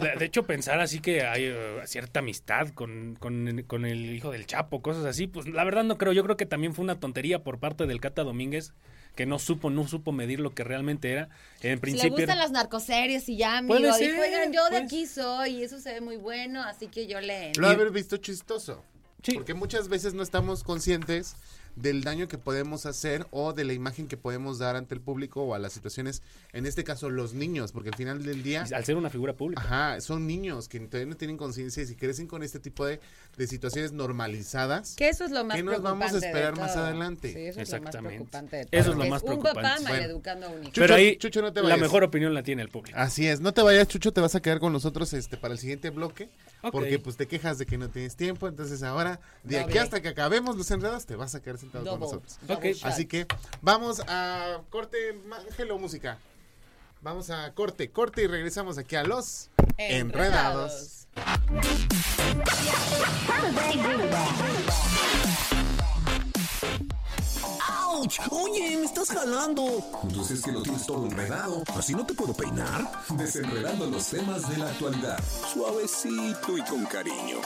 [0.00, 4.30] De, de hecho, pensar así que hay eh, cierta amistad con, con- con el hijo
[4.30, 6.12] del Chapo, cosas así, pues la verdad no creo.
[6.12, 8.74] Yo creo que también fue una tontería por parte del Cata Domínguez,
[9.14, 11.28] que no supo, no supo medir lo que realmente era.
[11.56, 12.10] En Si le principio.
[12.10, 13.74] gustan era- las narcoseries y ya, amigo.
[13.74, 14.82] Puede Dijo, ser, oigan, yo de pues.
[14.84, 17.52] aquí soy y eso se ve muy bueno, así que yo le...
[17.56, 18.82] Lo ha haber visto chistoso.
[19.22, 19.32] Sí.
[19.34, 21.34] Porque muchas veces no estamos conscientes
[21.80, 25.42] del daño que podemos hacer o de la imagen que podemos dar ante el público
[25.42, 28.84] o a las situaciones, en este caso los niños, porque al final del día, al
[28.84, 29.62] ser una figura pública.
[29.62, 33.00] ajá, son niños que todavía no tienen conciencia y si crecen con este tipo de,
[33.36, 37.32] de situaciones normalizadas, Que eso es lo más ¿Qué nos vamos a esperar más adelante?
[37.32, 38.80] Sí, eso es lo más preocupante de todo.
[38.80, 39.60] Eso es lo más Un preocupante.
[39.62, 39.88] papá Bueno.
[39.94, 40.64] maleducando a un hijo.
[40.70, 41.80] Chucho, Pero ahí Chucho, no te la vayas.
[41.80, 42.98] mejor opinión la tiene el público.
[42.98, 45.60] Así es, no te vayas, Chucho, te vas a quedar con nosotros este para el
[45.60, 46.28] siguiente bloque,
[46.72, 50.08] porque pues te quejas de que no tienes tiempo, entonces ahora de aquí hasta que
[50.08, 52.38] acabemos los enredados te vas a quedar sentado con nosotros.
[52.82, 53.26] Así que
[53.62, 56.18] vamos a corte, Ángelo Música.
[57.00, 61.06] Vamos a corte, corte y regresamos aquí a los enredados.
[67.68, 68.18] ¡Auch!
[68.30, 69.84] Oye, me estás jalando.
[70.12, 71.62] Pues es que lo tienes todo enredado.
[71.76, 72.84] ¿Así no te puedo peinar?
[73.16, 75.22] Desenredando los temas de la actualidad.
[75.52, 77.38] Suavecito y con cariño.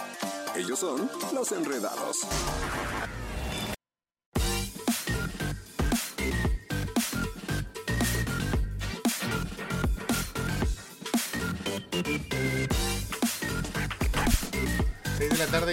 [0.57, 2.19] Ellos son los enredados.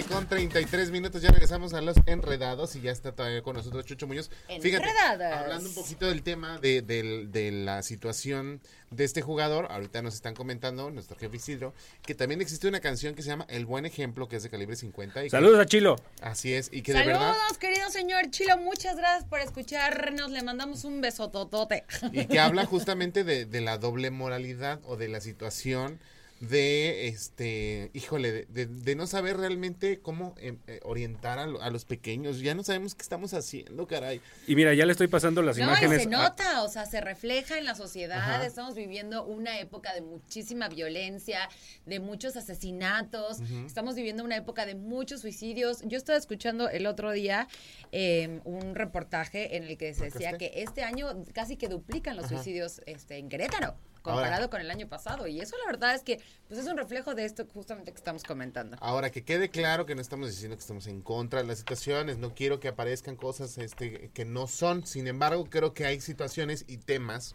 [0.02, 1.22] Tarde con 33 minutos.
[1.22, 4.30] Ya regresamos a los enredados y ya está todavía con nosotros Chucho Muñoz.
[4.60, 5.38] Fíjate, Enredados.
[5.38, 10.34] hablando un poquito del tema de, de la situación de este jugador, ahorita nos están
[10.34, 14.28] comentando nuestro jefe Isidro, que también existe una canción que se llama El Buen Ejemplo,
[14.28, 15.20] que es de calibre 50.
[15.20, 15.96] Y que- Saludos a Chilo.
[16.22, 17.56] así es, y que de Saludos, verdad...
[17.60, 18.56] querido señor Chilo.
[18.58, 20.30] Muchas gracias por escucharnos.
[20.30, 21.84] Le mandamos un besototote.
[22.12, 26.00] Y que habla justamente de, de la doble moralidad o de la situación
[26.40, 31.60] de, este, híjole, de, de- de no saber realmente cómo em, eh, orientar a, lo-
[31.62, 32.40] a los pequeños.
[32.40, 34.20] Ya no sabemos qué estamos haciendo, caray.
[34.46, 36.02] Y mira, ya le estoy pasando las No, y imágenes.
[36.02, 38.18] se a- nota, o sea, se refleja en la sociedad.
[38.18, 38.46] Ajá.
[38.46, 41.48] Estamos viviendo una época de muchísima violencia,
[41.84, 43.40] de muchos asesinatos.
[43.66, 45.82] Estamos viviendo una época de muchos suicidios.
[45.84, 47.48] Yo estaba escuchando el otro día
[47.92, 50.50] eh, un reportaje en el que se decía ¿Marcaste?
[50.52, 54.70] que este año casi que duplican los suicidios este, en Querétaro comparado Ahora- con el
[54.70, 55.26] año pasado.
[55.26, 58.24] Y eso la verdad es que pues es un reflejo de esto justamente que estamos
[58.24, 58.76] comentando.
[58.80, 62.18] Ahora, que quede claro que no estamos diciendo que estamos en contra de las situaciones,
[62.18, 64.86] no quiero que aparezcan cosas este, que no son.
[64.86, 67.34] Sin embargo, creo que hay situaciones y temas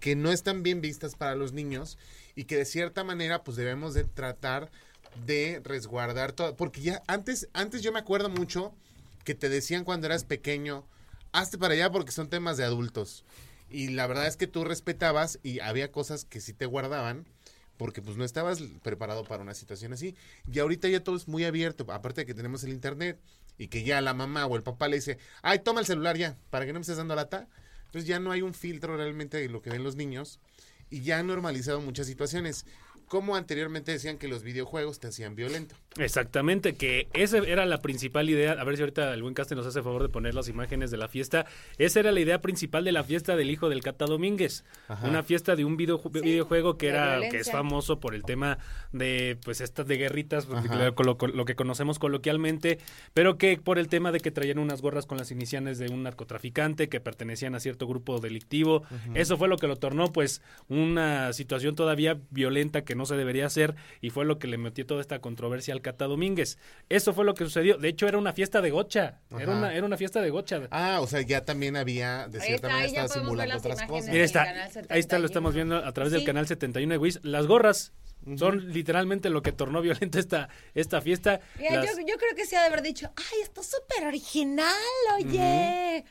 [0.00, 1.98] que no están bien vistas para los niños
[2.34, 4.70] y que de cierta manera pues debemos de tratar
[5.26, 6.56] de resguardar todo.
[6.56, 8.72] Porque ya antes, antes yo me acuerdo mucho
[9.24, 10.86] que te decían cuando eras pequeño,
[11.32, 13.24] hazte para allá porque son temas de adultos.
[13.70, 17.26] Y la verdad es que tú respetabas y había cosas que sí te guardaban
[17.76, 20.14] porque pues no estabas preparado para una situación así.
[20.52, 23.18] Y ahorita ya todo es muy abierto, aparte de que tenemos el internet
[23.56, 26.36] y que ya la mamá o el papá le dice, ay, toma el celular ya,
[26.50, 27.48] para que no me estés dando lata.
[27.86, 30.40] Entonces ya no hay un filtro realmente de lo que ven los niños
[30.90, 32.66] y ya han normalizado muchas situaciones.
[33.10, 35.74] Como anteriormente decían que los videojuegos te hacían violento.
[35.98, 38.52] Exactamente, que esa era la principal idea.
[38.52, 40.96] A ver si ahorita el buen Caste nos hace favor de poner las imágenes de
[40.96, 41.44] la fiesta.
[41.76, 44.64] Esa era la idea principal de la fiesta del hijo del Cata Domínguez.
[44.86, 45.08] Ajá.
[45.08, 47.30] Una fiesta de un video- videojuego que era violencia.
[47.30, 48.58] que es famoso por el tema
[48.92, 52.78] de pues estas de guerritas, lo, lo- lo que conocemos coloquialmente,
[53.12, 56.04] pero que por el tema de que traían unas gorras con las iniciales de un
[56.04, 58.84] narcotraficante que pertenecían a cierto grupo delictivo.
[59.14, 63.46] Eso fue lo que lo tornó pues una situación todavía violenta que no se debería
[63.46, 66.58] hacer y fue lo que le metió toda esta controversia al Cata Domínguez.
[66.88, 67.78] Eso fue lo que sucedió.
[67.78, 69.20] De hecho era una fiesta de gocha.
[69.38, 70.62] Era una, era una fiesta de gocha.
[70.70, 73.82] Ah, o sea, ya también había, de Ahí cierta está, manera, estaba simulando las otras
[73.88, 74.10] cosas.
[74.10, 75.26] Mira, está, ahí está, lo 71.
[75.26, 77.20] estamos viendo a través del canal 71 de Wiz.
[77.22, 77.92] Las gorras
[78.36, 81.40] son literalmente lo que tornó violenta esta, esta fiesta.
[81.58, 84.66] Mira, Las- yo, yo creo que sí ha de haber dicho, ay, está súper original,
[85.16, 86.04] oye.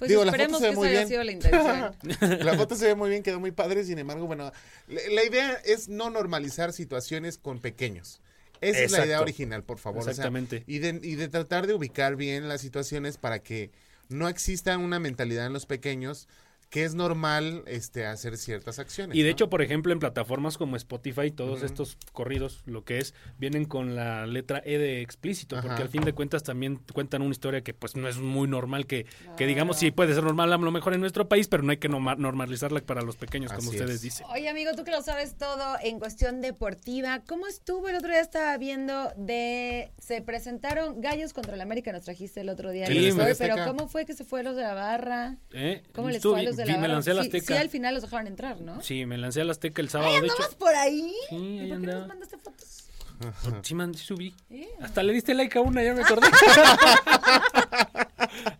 [0.00, 1.08] Pues Digo, la foto esperemos se ve que muy esa haya bien.
[1.08, 2.40] sido la intención.
[2.46, 4.50] La foto se ve muy bien, quedó muy padre, sin embargo, bueno,
[4.88, 8.20] la, la idea es no normalizar situaciones con pequeños.
[8.60, 10.00] Esa es la idea original, por favor.
[10.00, 10.64] o sea, Exactamente.
[10.66, 13.70] y, de, y de tratar de ubicar bien las situaciones para que
[14.08, 16.28] no exista una mentalidad en los pequeños
[16.70, 19.16] que es normal este hacer ciertas acciones.
[19.16, 19.32] Y de ¿no?
[19.32, 23.96] hecho, por ejemplo, en plataformas como Spotify, todos estos corridos, lo que es, vienen con
[23.96, 25.66] la letra E de explícito, Ajá.
[25.66, 28.86] porque al fin de cuentas también cuentan una historia que pues no es muy normal
[28.86, 29.04] que,
[29.36, 31.78] que digamos, sí puede ser normal a lo mejor en nuestro país, pero no hay
[31.78, 34.02] que norma- normalizarla para los pequeños, como Así ustedes es.
[34.02, 34.26] dicen.
[34.30, 38.20] Oye, amigo, tú que lo sabes todo en cuestión deportiva, ¿cómo estuvo el otro día?
[38.20, 39.90] Estaba viendo de...
[39.98, 42.86] Se presentaron Gallos contra el América, nos trajiste el otro día.
[42.86, 43.56] Sí, el pero.
[43.66, 45.36] ¿cómo fue que se fue los de la barra?
[45.52, 45.82] ¿Eh?
[45.92, 46.94] ¿Cómo les fue a los de vi- la me barra?
[46.94, 47.54] lancé a la Sí- Azteca.
[47.54, 48.80] Sí, al final los dejaron entrar, ¿no?
[48.82, 50.34] Sí, me lancé a la Azteca el sábado, Ay, de hecho.
[50.36, 51.12] ¿andabas por ahí?
[51.28, 52.76] Sí, ¿Y ahí por qué nos mandaste fotos?
[53.62, 54.34] Sí, man, sí subí.
[54.50, 54.66] Eh.
[54.80, 56.26] Hasta le diste like a una, ya me acordé.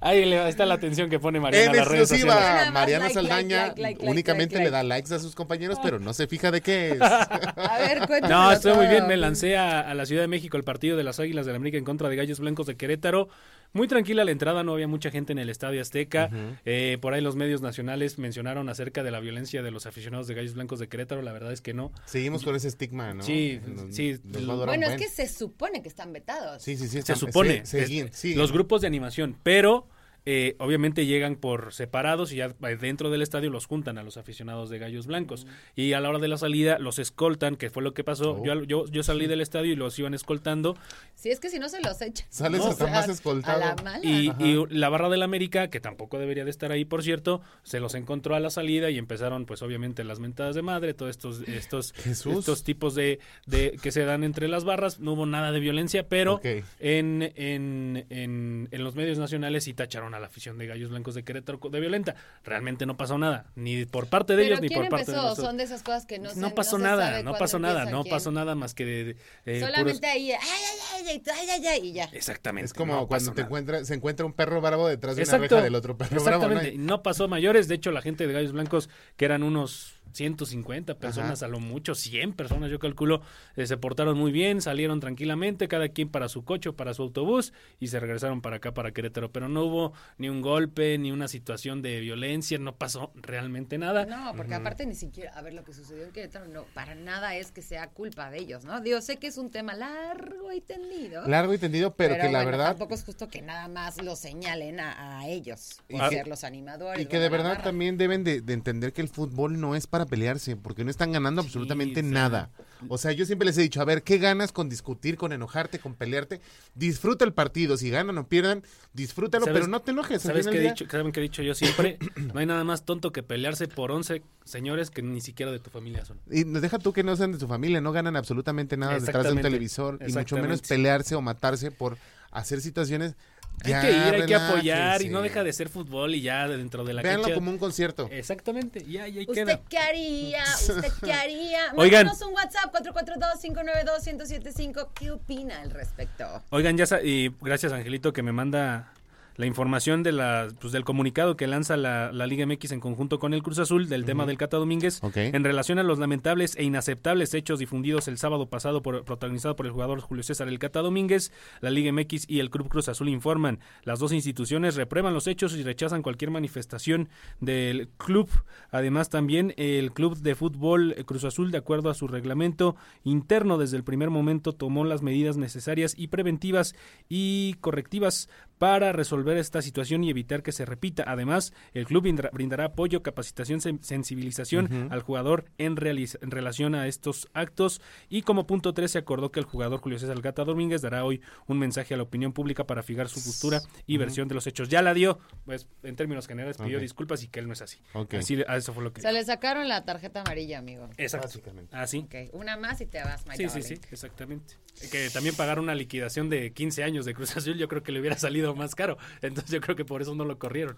[0.00, 3.66] Ahí está la atención que pone Mariana En a las redes exclusiva, Mariana like, Saldaña
[3.68, 6.50] like, like, like, únicamente like, le da likes a sus compañeros, pero no se fija
[6.50, 7.00] de qué es.
[7.02, 8.30] A ver, cuéntanos.
[8.30, 9.06] No, estoy muy bien.
[9.06, 11.78] Me lancé a, a la Ciudad de México, el partido de las Águilas del América
[11.78, 13.28] en contra de Gallos Blancos de Querétaro.
[13.72, 16.28] Muy tranquila la entrada, no había mucha gente en el Estadio Azteca.
[16.64, 20.34] Eh, por ahí los medios nacionales mencionaron acerca de la violencia de los aficionados de
[20.34, 21.22] Gallos Blancos de Querétaro.
[21.22, 21.92] La verdad es que no.
[22.04, 23.22] Seguimos con ese estigma, ¿no?
[23.22, 24.18] Sí, Nos- sí.
[24.24, 26.62] nos Bueno, es que se supone que están vetados.
[26.62, 26.90] Sí, sí, sí.
[26.90, 27.64] Se están- supone.
[27.64, 28.34] se- seguín, es- sí.
[28.34, 29.86] Los grupos de animación, pero
[30.26, 32.48] eh, obviamente llegan por separados y ya
[32.80, 35.46] dentro del estadio los juntan a los aficionados de Gallos Blancos.
[35.74, 38.32] Y a la hora de la salida los escoltan, que fue lo que pasó.
[38.32, 38.44] Oh.
[38.44, 40.76] Yo, yo, yo salí del estadio y los iban escoltando.
[41.14, 42.26] Si es que si no se los echan.
[42.30, 43.62] Sales No, hasta o sea, más escoltado.
[43.62, 44.00] A la mala.
[44.04, 44.30] Y,
[44.70, 48.34] la barra del América, que tampoco debería de estar ahí, por cierto, se los encontró
[48.34, 52.40] a la salida y empezaron, pues obviamente, las mentadas de madre, todos estos, estos, Jesús.
[52.40, 55.00] estos tipos de, de que se dan entre las barras.
[55.00, 60.09] No hubo nada de violencia, pero en, en, en, en los medios nacionales sí tacharon
[60.14, 62.14] a la afición de Gallos Blancos de Querétaro de violenta.
[62.44, 65.16] Realmente no pasó nada, ni por parte de Pero ellos ni ¿quién por parte de
[65.16, 65.46] nosotros.
[65.46, 68.02] Son de esas cosas que no se no pasó se nada, no pasó nada, no
[68.02, 68.14] quién.
[68.14, 71.48] pasó nada más que de, de, eh, Solamente puros- ahí, ay, ay, ay, ay, ay,
[71.50, 72.04] ay, ay, y ya.
[72.12, 72.66] Exactamente.
[72.66, 75.54] Es como no cuando te encuentra, se encuentra un perro bravo detrás de una Exacto.
[75.56, 76.24] reja del otro perro bravo.
[76.44, 76.46] ¿no?
[76.52, 76.78] Exactamente.
[76.78, 77.68] No pasó mayores.
[77.68, 81.94] De hecho, la gente de Gallos Blancos, que eran unos 150 personas, a lo mucho
[81.94, 83.22] 100 personas, yo calculo,
[83.56, 87.52] eh, se portaron muy bien, salieron tranquilamente, cada quien para su coche, para su autobús,
[87.78, 89.32] y se regresaron para acá, para Querétaro.
[89.32, 94.06] Pero no hubo ni un golpe, ni una situación de violencia, no pasó realmente nada.
[94.06, 97.34] No, porque aparte ni siquiera, a ver, lo que sucedió en Querétaro, no, para nada
[97.36, 98.80] es que sea culpa de ellos, ¿no?
[98.80, 101.26] Digo, sé que es un tema largo y tendido.
[101.26, 102.66] Largo y tendido, pero, que la bueno, verdad...
[102.70, 106.28] Tampoco es justo que nada más lo señalen a, a ellos, Y por que- ser
[106.28, 107.02] los animadores.
[107.02, 109.99] Y que de verdad también deben de, de entender que el fútbol no es para
[110.06, 112.50] pelearse, porque no están ganando absolutamente nada.
[112.88, 115.78] O sea, yo siempre les he dicho, a ver, ¿qué ganas con discutir, con enojarte,
[115.78, 116.40] con pelearte?
[116.74, 118.62] Disfruta el partido, si ganan o pierdan,
[118.94, 120.22] disfrútalo, ¿Sabes- pero no te enojes.
[120.22, 120.86] ¿Sabes qué he dicho?
[120.90, 121.98] ¿Saben qué he dicho yo siempre?
[122.32, 125.70] No hay nada más tonto que pelearse por 11 señores que ni siquiera de tu
[125.70, 126.18] familia son.
[126.30, 129.24] Y nos deja tú que no sean de tu familia, no ganan absolutamente nada detrás
[129.24, 131.98] de un televisor, y mucho menos pelearse o matarse por
[132.30, 133.14] hacer situaciones.
[133.62, 136.82] Hay que ir, hay que apoyar y no deja de ser fútbol y ya dentro
[136.82, 137.34] de la Véanlo cancha.
[137.34, 138.08] como un concierto.
[138.10, 139.60] Exactamente, ya, ya ¿Usted queda.
[139.68, 140.44] qué haría?
[140.44, 141.60] ¿Usted qué haría?
[141.76, 142.06] Oigan.
[142.06, 144.88] Mándanos un WhatsApp 442-592-1075.
[144.94, 146.42] ¿Qué opina al respecto?
[146.50, 148.94] Oigan, ya y gracias Angelito que me manda
[149.40, 153.18] la información de la, pues, del comunicado que lanza la, la Liga MX en conjunto
[153.18, 156.64] con el Cruz Azul del tema del Cata Domínguez en relación a los lamentables e
[156.64, 160.82] inaceptables hechos difundidos el sábado pasado por protagonizado por el jugador Julio César El Cata
[160.82, 161.32] Domínguez,
[161.62, 163.60] la Liga MX y el Club Cruz Azul informan.
[163.82, 167.08] Las dos instituciones reprueban los hechos y rechazan cualquier manifestación
[167.40, 168.28] del club.
[168.70, 173.78] Además también el Club de Fútbol Cruz Azul, de acuerdo a su reglamento interno, desde
[173.78, 176.74] el primer momento tomó las medidas necesarias y preventivas
[177.08, 178.28] y correctivas
[178.60, 181.02] para resolver esta situación y evitar que se repita.
[181.06, 186.86] Además, el club brindará, brindará apoyo, capacitación, sen- sensibilización al jugador en, en relación a
[186.86, 187.80] estos actos.
[188.10, 191.22] Y como punto 3 se acordó que el jugador Julio César Gata Domínguez dará hoy
[191.46, 194.68] un mensaje a la opinión pública para fijar su postura y versión de los hechos.
[194.68, 197.78] Ya la dio, pues en términos generales pidió disculpas y que él no es así.
[197.94, 198.12] Ok.
[198.14, 200.86] Así, a eso fue lo que Se le sacaron la tarjeta amarilla, amigo.
[200.98, 201.28] Exacto.
[201.28, 201.74] Básicamente.
[201.74, 202.00] Así.
[202.00, 203.88] Ok, una más y te vas, Sí, Mayra sí, sí, Valen.
[203.90, 204.54] exactamente.
[204.92, 208.00] Que también pagar una liquidación de 15 años de Cruz Azul, yo creo que le
[208.00, 208.98] hubiera salido más caro.
[209.22, 210.76] Entonces yo creo que por eso no lo corrieron.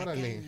[0.00, 0.42] Órale.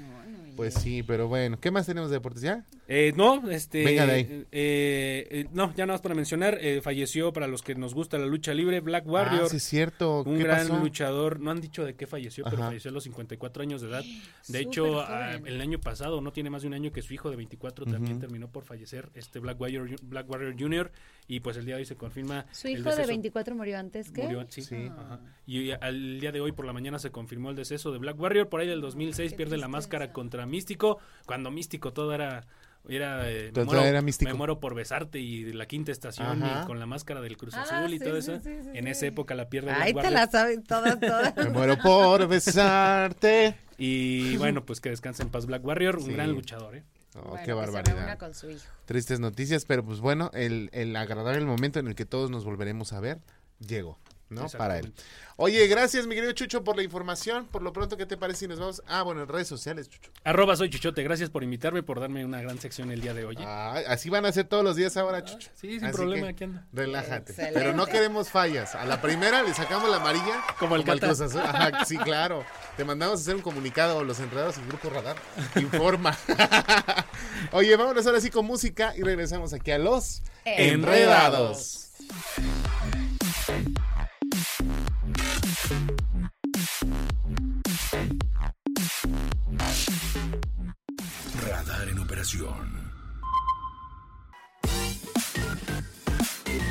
[0.56, 2.64] Pues sí, pero bueno, ¿qué más tenemos de deportes ya?
[2.88, 3.84] Eh, no, este.
[3.84, 4.44] Venga de ahí.
[4.50, 8.18] eh, eh, no, ya nada más para mencionar, eh, falleció para los que nos gusta
[8.18, 9.44] la lucha libre, Black Warrior.
[9.44, 10.24] Ah, sí es cierto.
[10.24, 10.80] Un ¿Qué gran pasó?
[10.80, 14.02] luchador, no han dicho de qué falleció, pero falleció a los 54 años de edad.
[14.02, 14.08] De
[14.42, 17.30] Súper hecho, ah, el año pasado, no tiene más de un año que su hijo
[17.30, 20.90] de 24 también terminó por fallecer, este Black Warrior, Black Warrior Jr.
[21.31, 22.47] Y pues el día de hoy se confirma.
[22.53, 23.09] Su el hijo de deceso.
[23.09, 24.22] 24 murió antes que.
[24.22, 24.62] Murió, sí.
[24.62, 24.89] Sí.
[24.91, 25.20] Ajá.
[25.47, 28.49] Y al día de hoy por la mañana se confirmó el deceso de Black Warrior.
[28.49, 30.99] Por ahí del 2006 Qué pierde la máscara contra Místico.
[31.26, 32.47] Cuando Místico todo era...
[32.89, 34.31] Era, eh, Todo me, muero, era místico.
[34.31, 36.62] me muero por besarte y la quinta estación Ajá.
[36.62, 38.41] y con la máscara del Cruz Ah, Azul y sí, todo sí, eso.
[38.43, 38.91] sí, sí, en sí.
[38.91, 40.12] esa época la pierde Black Ahí te Warrior.
[40.14, 41.37] la sabes todas, todas.
[41.37, 43.55] Me muero por besarte.
[43.81, 46.12] Y bueno, pues que descanse en paz Black Warrior, un Sí.
[46.12, 46.83] gran luchador, ¿eh?
[47.16, 47.96] Oh, Bueno, qué barbaridad.
[47.96, 48.64] reúna con su hijo.
[48.84, 52.92] Tristes noticias, pero pues bueno, el, el agradable momento en el que todos nos volveremos
[52.92, 53.18] a ver
[53.61, 53.98] llegó,
[54.31, 54.47] ¿no?
[54.49, 54.93] Para él.
[55.37, 57.47] Oye, gracias, mi querido Chucho, por la información.
[57.47, 58.83] Por lo pronto, ¿qué te parece si nos vamos?
[58.89, 60.11] Ah, bueno, en redes sociales, Chucho.
[60.24, 63.37] Arroba soy Chuchote, gracias por invitarme, por darme una gran sección el día de hoy.
[63.37, 63.45] ¿eh?
[63.47, 65.49] Ah, así van a ser todos los días ahora, Chucho.
[65.55, 66.66] sí, sin Así problema, que aquí anda.
[66.72, 67.31] Relájate.
[67.33, 67.59] Excelente.
[67.59, 68.74] Pero no queremos fallas.
[68.74, 70.43] A la primera le sacamos la amarilla.
[70.59, 70.85] Como el.
[70.89, 72.45] Ajá, sí, claro.
[72.76, 75.16] Te mandamos a hacer un comunicado, los enredados y Grupo Radar.
[75.55, 76.18] Informa.
[77.53, 81.91] Oye, vámonos ahora sí con música y regresamos aquí a los Enredados.
[82.01, 82.78] Radar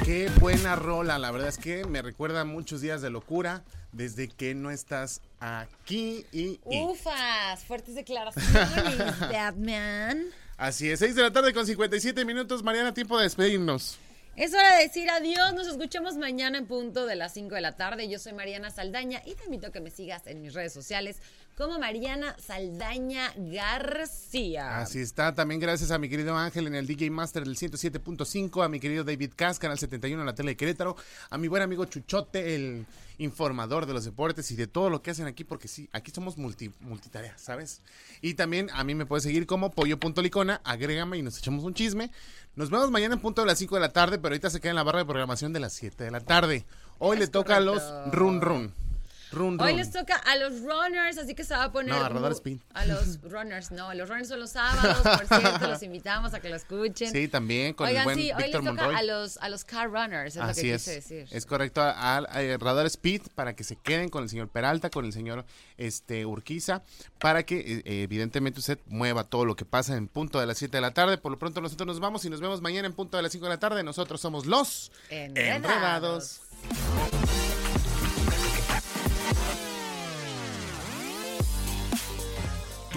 [0.06, 4.28] Qué buena rola, la verdad es que me recuerda a muchos días de locura desde
[4.28, 6.60] que no estás aquí y...
[6.70, 6.82] y.
[6.84, 10.26] Ufas, fuertes declaraciones, Batman.
[10.58, 13.98] Así es, 6 de la tarde con 57 minutos, Mariana, tiempo de despedirnos.
[14.38, 15.56] Es hora de decir adiós.
[15.56, 18.08] Nos escuchamos mañana en punto de las 5 de la tarde.
[18.08, 21.18] Yo soy Mariana Saldaña y te invito a que me sigas en mis redes sociales
[21.58, 24.78] como Mariana Saldaña García.
[24.78, 28.70] Así está, también gracias a mi querido Ángel en el DJ Master del 107.5, a
[28.70, 30.96] mi querido David Cas, Canal 71 en la tele de Querétaro,
[31.32, 32.86] a mi buen amigo Chuchote, el
[33.18, 36.38] informador de los deportes y de todo lo que hacen aquí, porque sí, aquí somos
[36.38, 37.82] multi, multitarea, ¿sabes?
[38.22, 42.12] Y también a mí me puedes seguir como pollo.licona, agrégame y nos echamos un chisme.
[42.56, 44.70] Nos vemos mañana en punto de las 5 de la tarde, pero ahorita se queda
[44.70, 46.68] en la barra de programación de las 7 de la tarde.
[47.00, 47.82] Hoy le toca a los.
[48.12, 48.87] Run Run.
[49.32, 49.78] Run, Hoy run.
[49.78, 51.94] les toca a los runners, así que se va a poner.
[51.94, 52.60] No, a Radar mu- Speed.
[52.74, 56.50] A los runners, no, los runners son los sábados, por cierto, los invitamos a que
[56.50, 57.12] lo escuchen.
[57.12, 58.96] Sí, también con Oigan, el buen sí, hoy les Víctor toca Monroy.
[58.96, 60.82] a los, a los car runners, es lo Así que es.
[60.84, 61.28] quise decir.
[61.32, 65.06] Es correcto al al Radar Speed para que se queden con el señor Peralta, con
[65.06, 65.46] el señor
[65.78, 66.82] este Urquiza,
[67.20, 70.78] para que eh, evidentemente usted mueva todo lo que pasa en punto de las 7
[70.78, 71.18] de la tarde.
[71.18, 73.46] Por lo pronto nosotros nos vamos y nos vemos mañana en punto de las 5
[73.46, 73.84] de la tarde.
[73.84, 76.42] Nosotros somos los Enredados.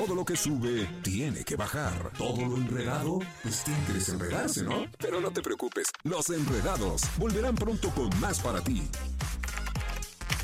[0.00, 2.10] Todo lo que sube tiene que bajar.
[2.16, 4.86] Todo lo enredado, pues tiene que desenredarse, ¿no?
[4.98, 8.88] Pero no te preocupes, los enredados volverán pronto con más para ti.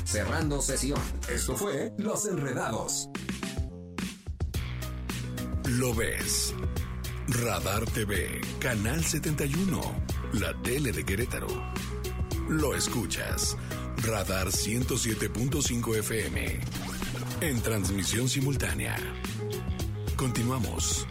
[0.05, 1.01] Cerrando sesión.
[1.27, 3.09] Esto fue Los Enredados.
[5.69, 6.53] Lo ves.
[7.27, 9.81] Radar TV, Canal 71,
[10.33, 11.47] la tele de Querétaro.
[12.47, 13.57] Lo escuchas.
[14.03, 16.59] Radar 107.5 FM.
[17.41, 18.95] En transmisión simultánea.
[20.17, 21.07] Continuamos.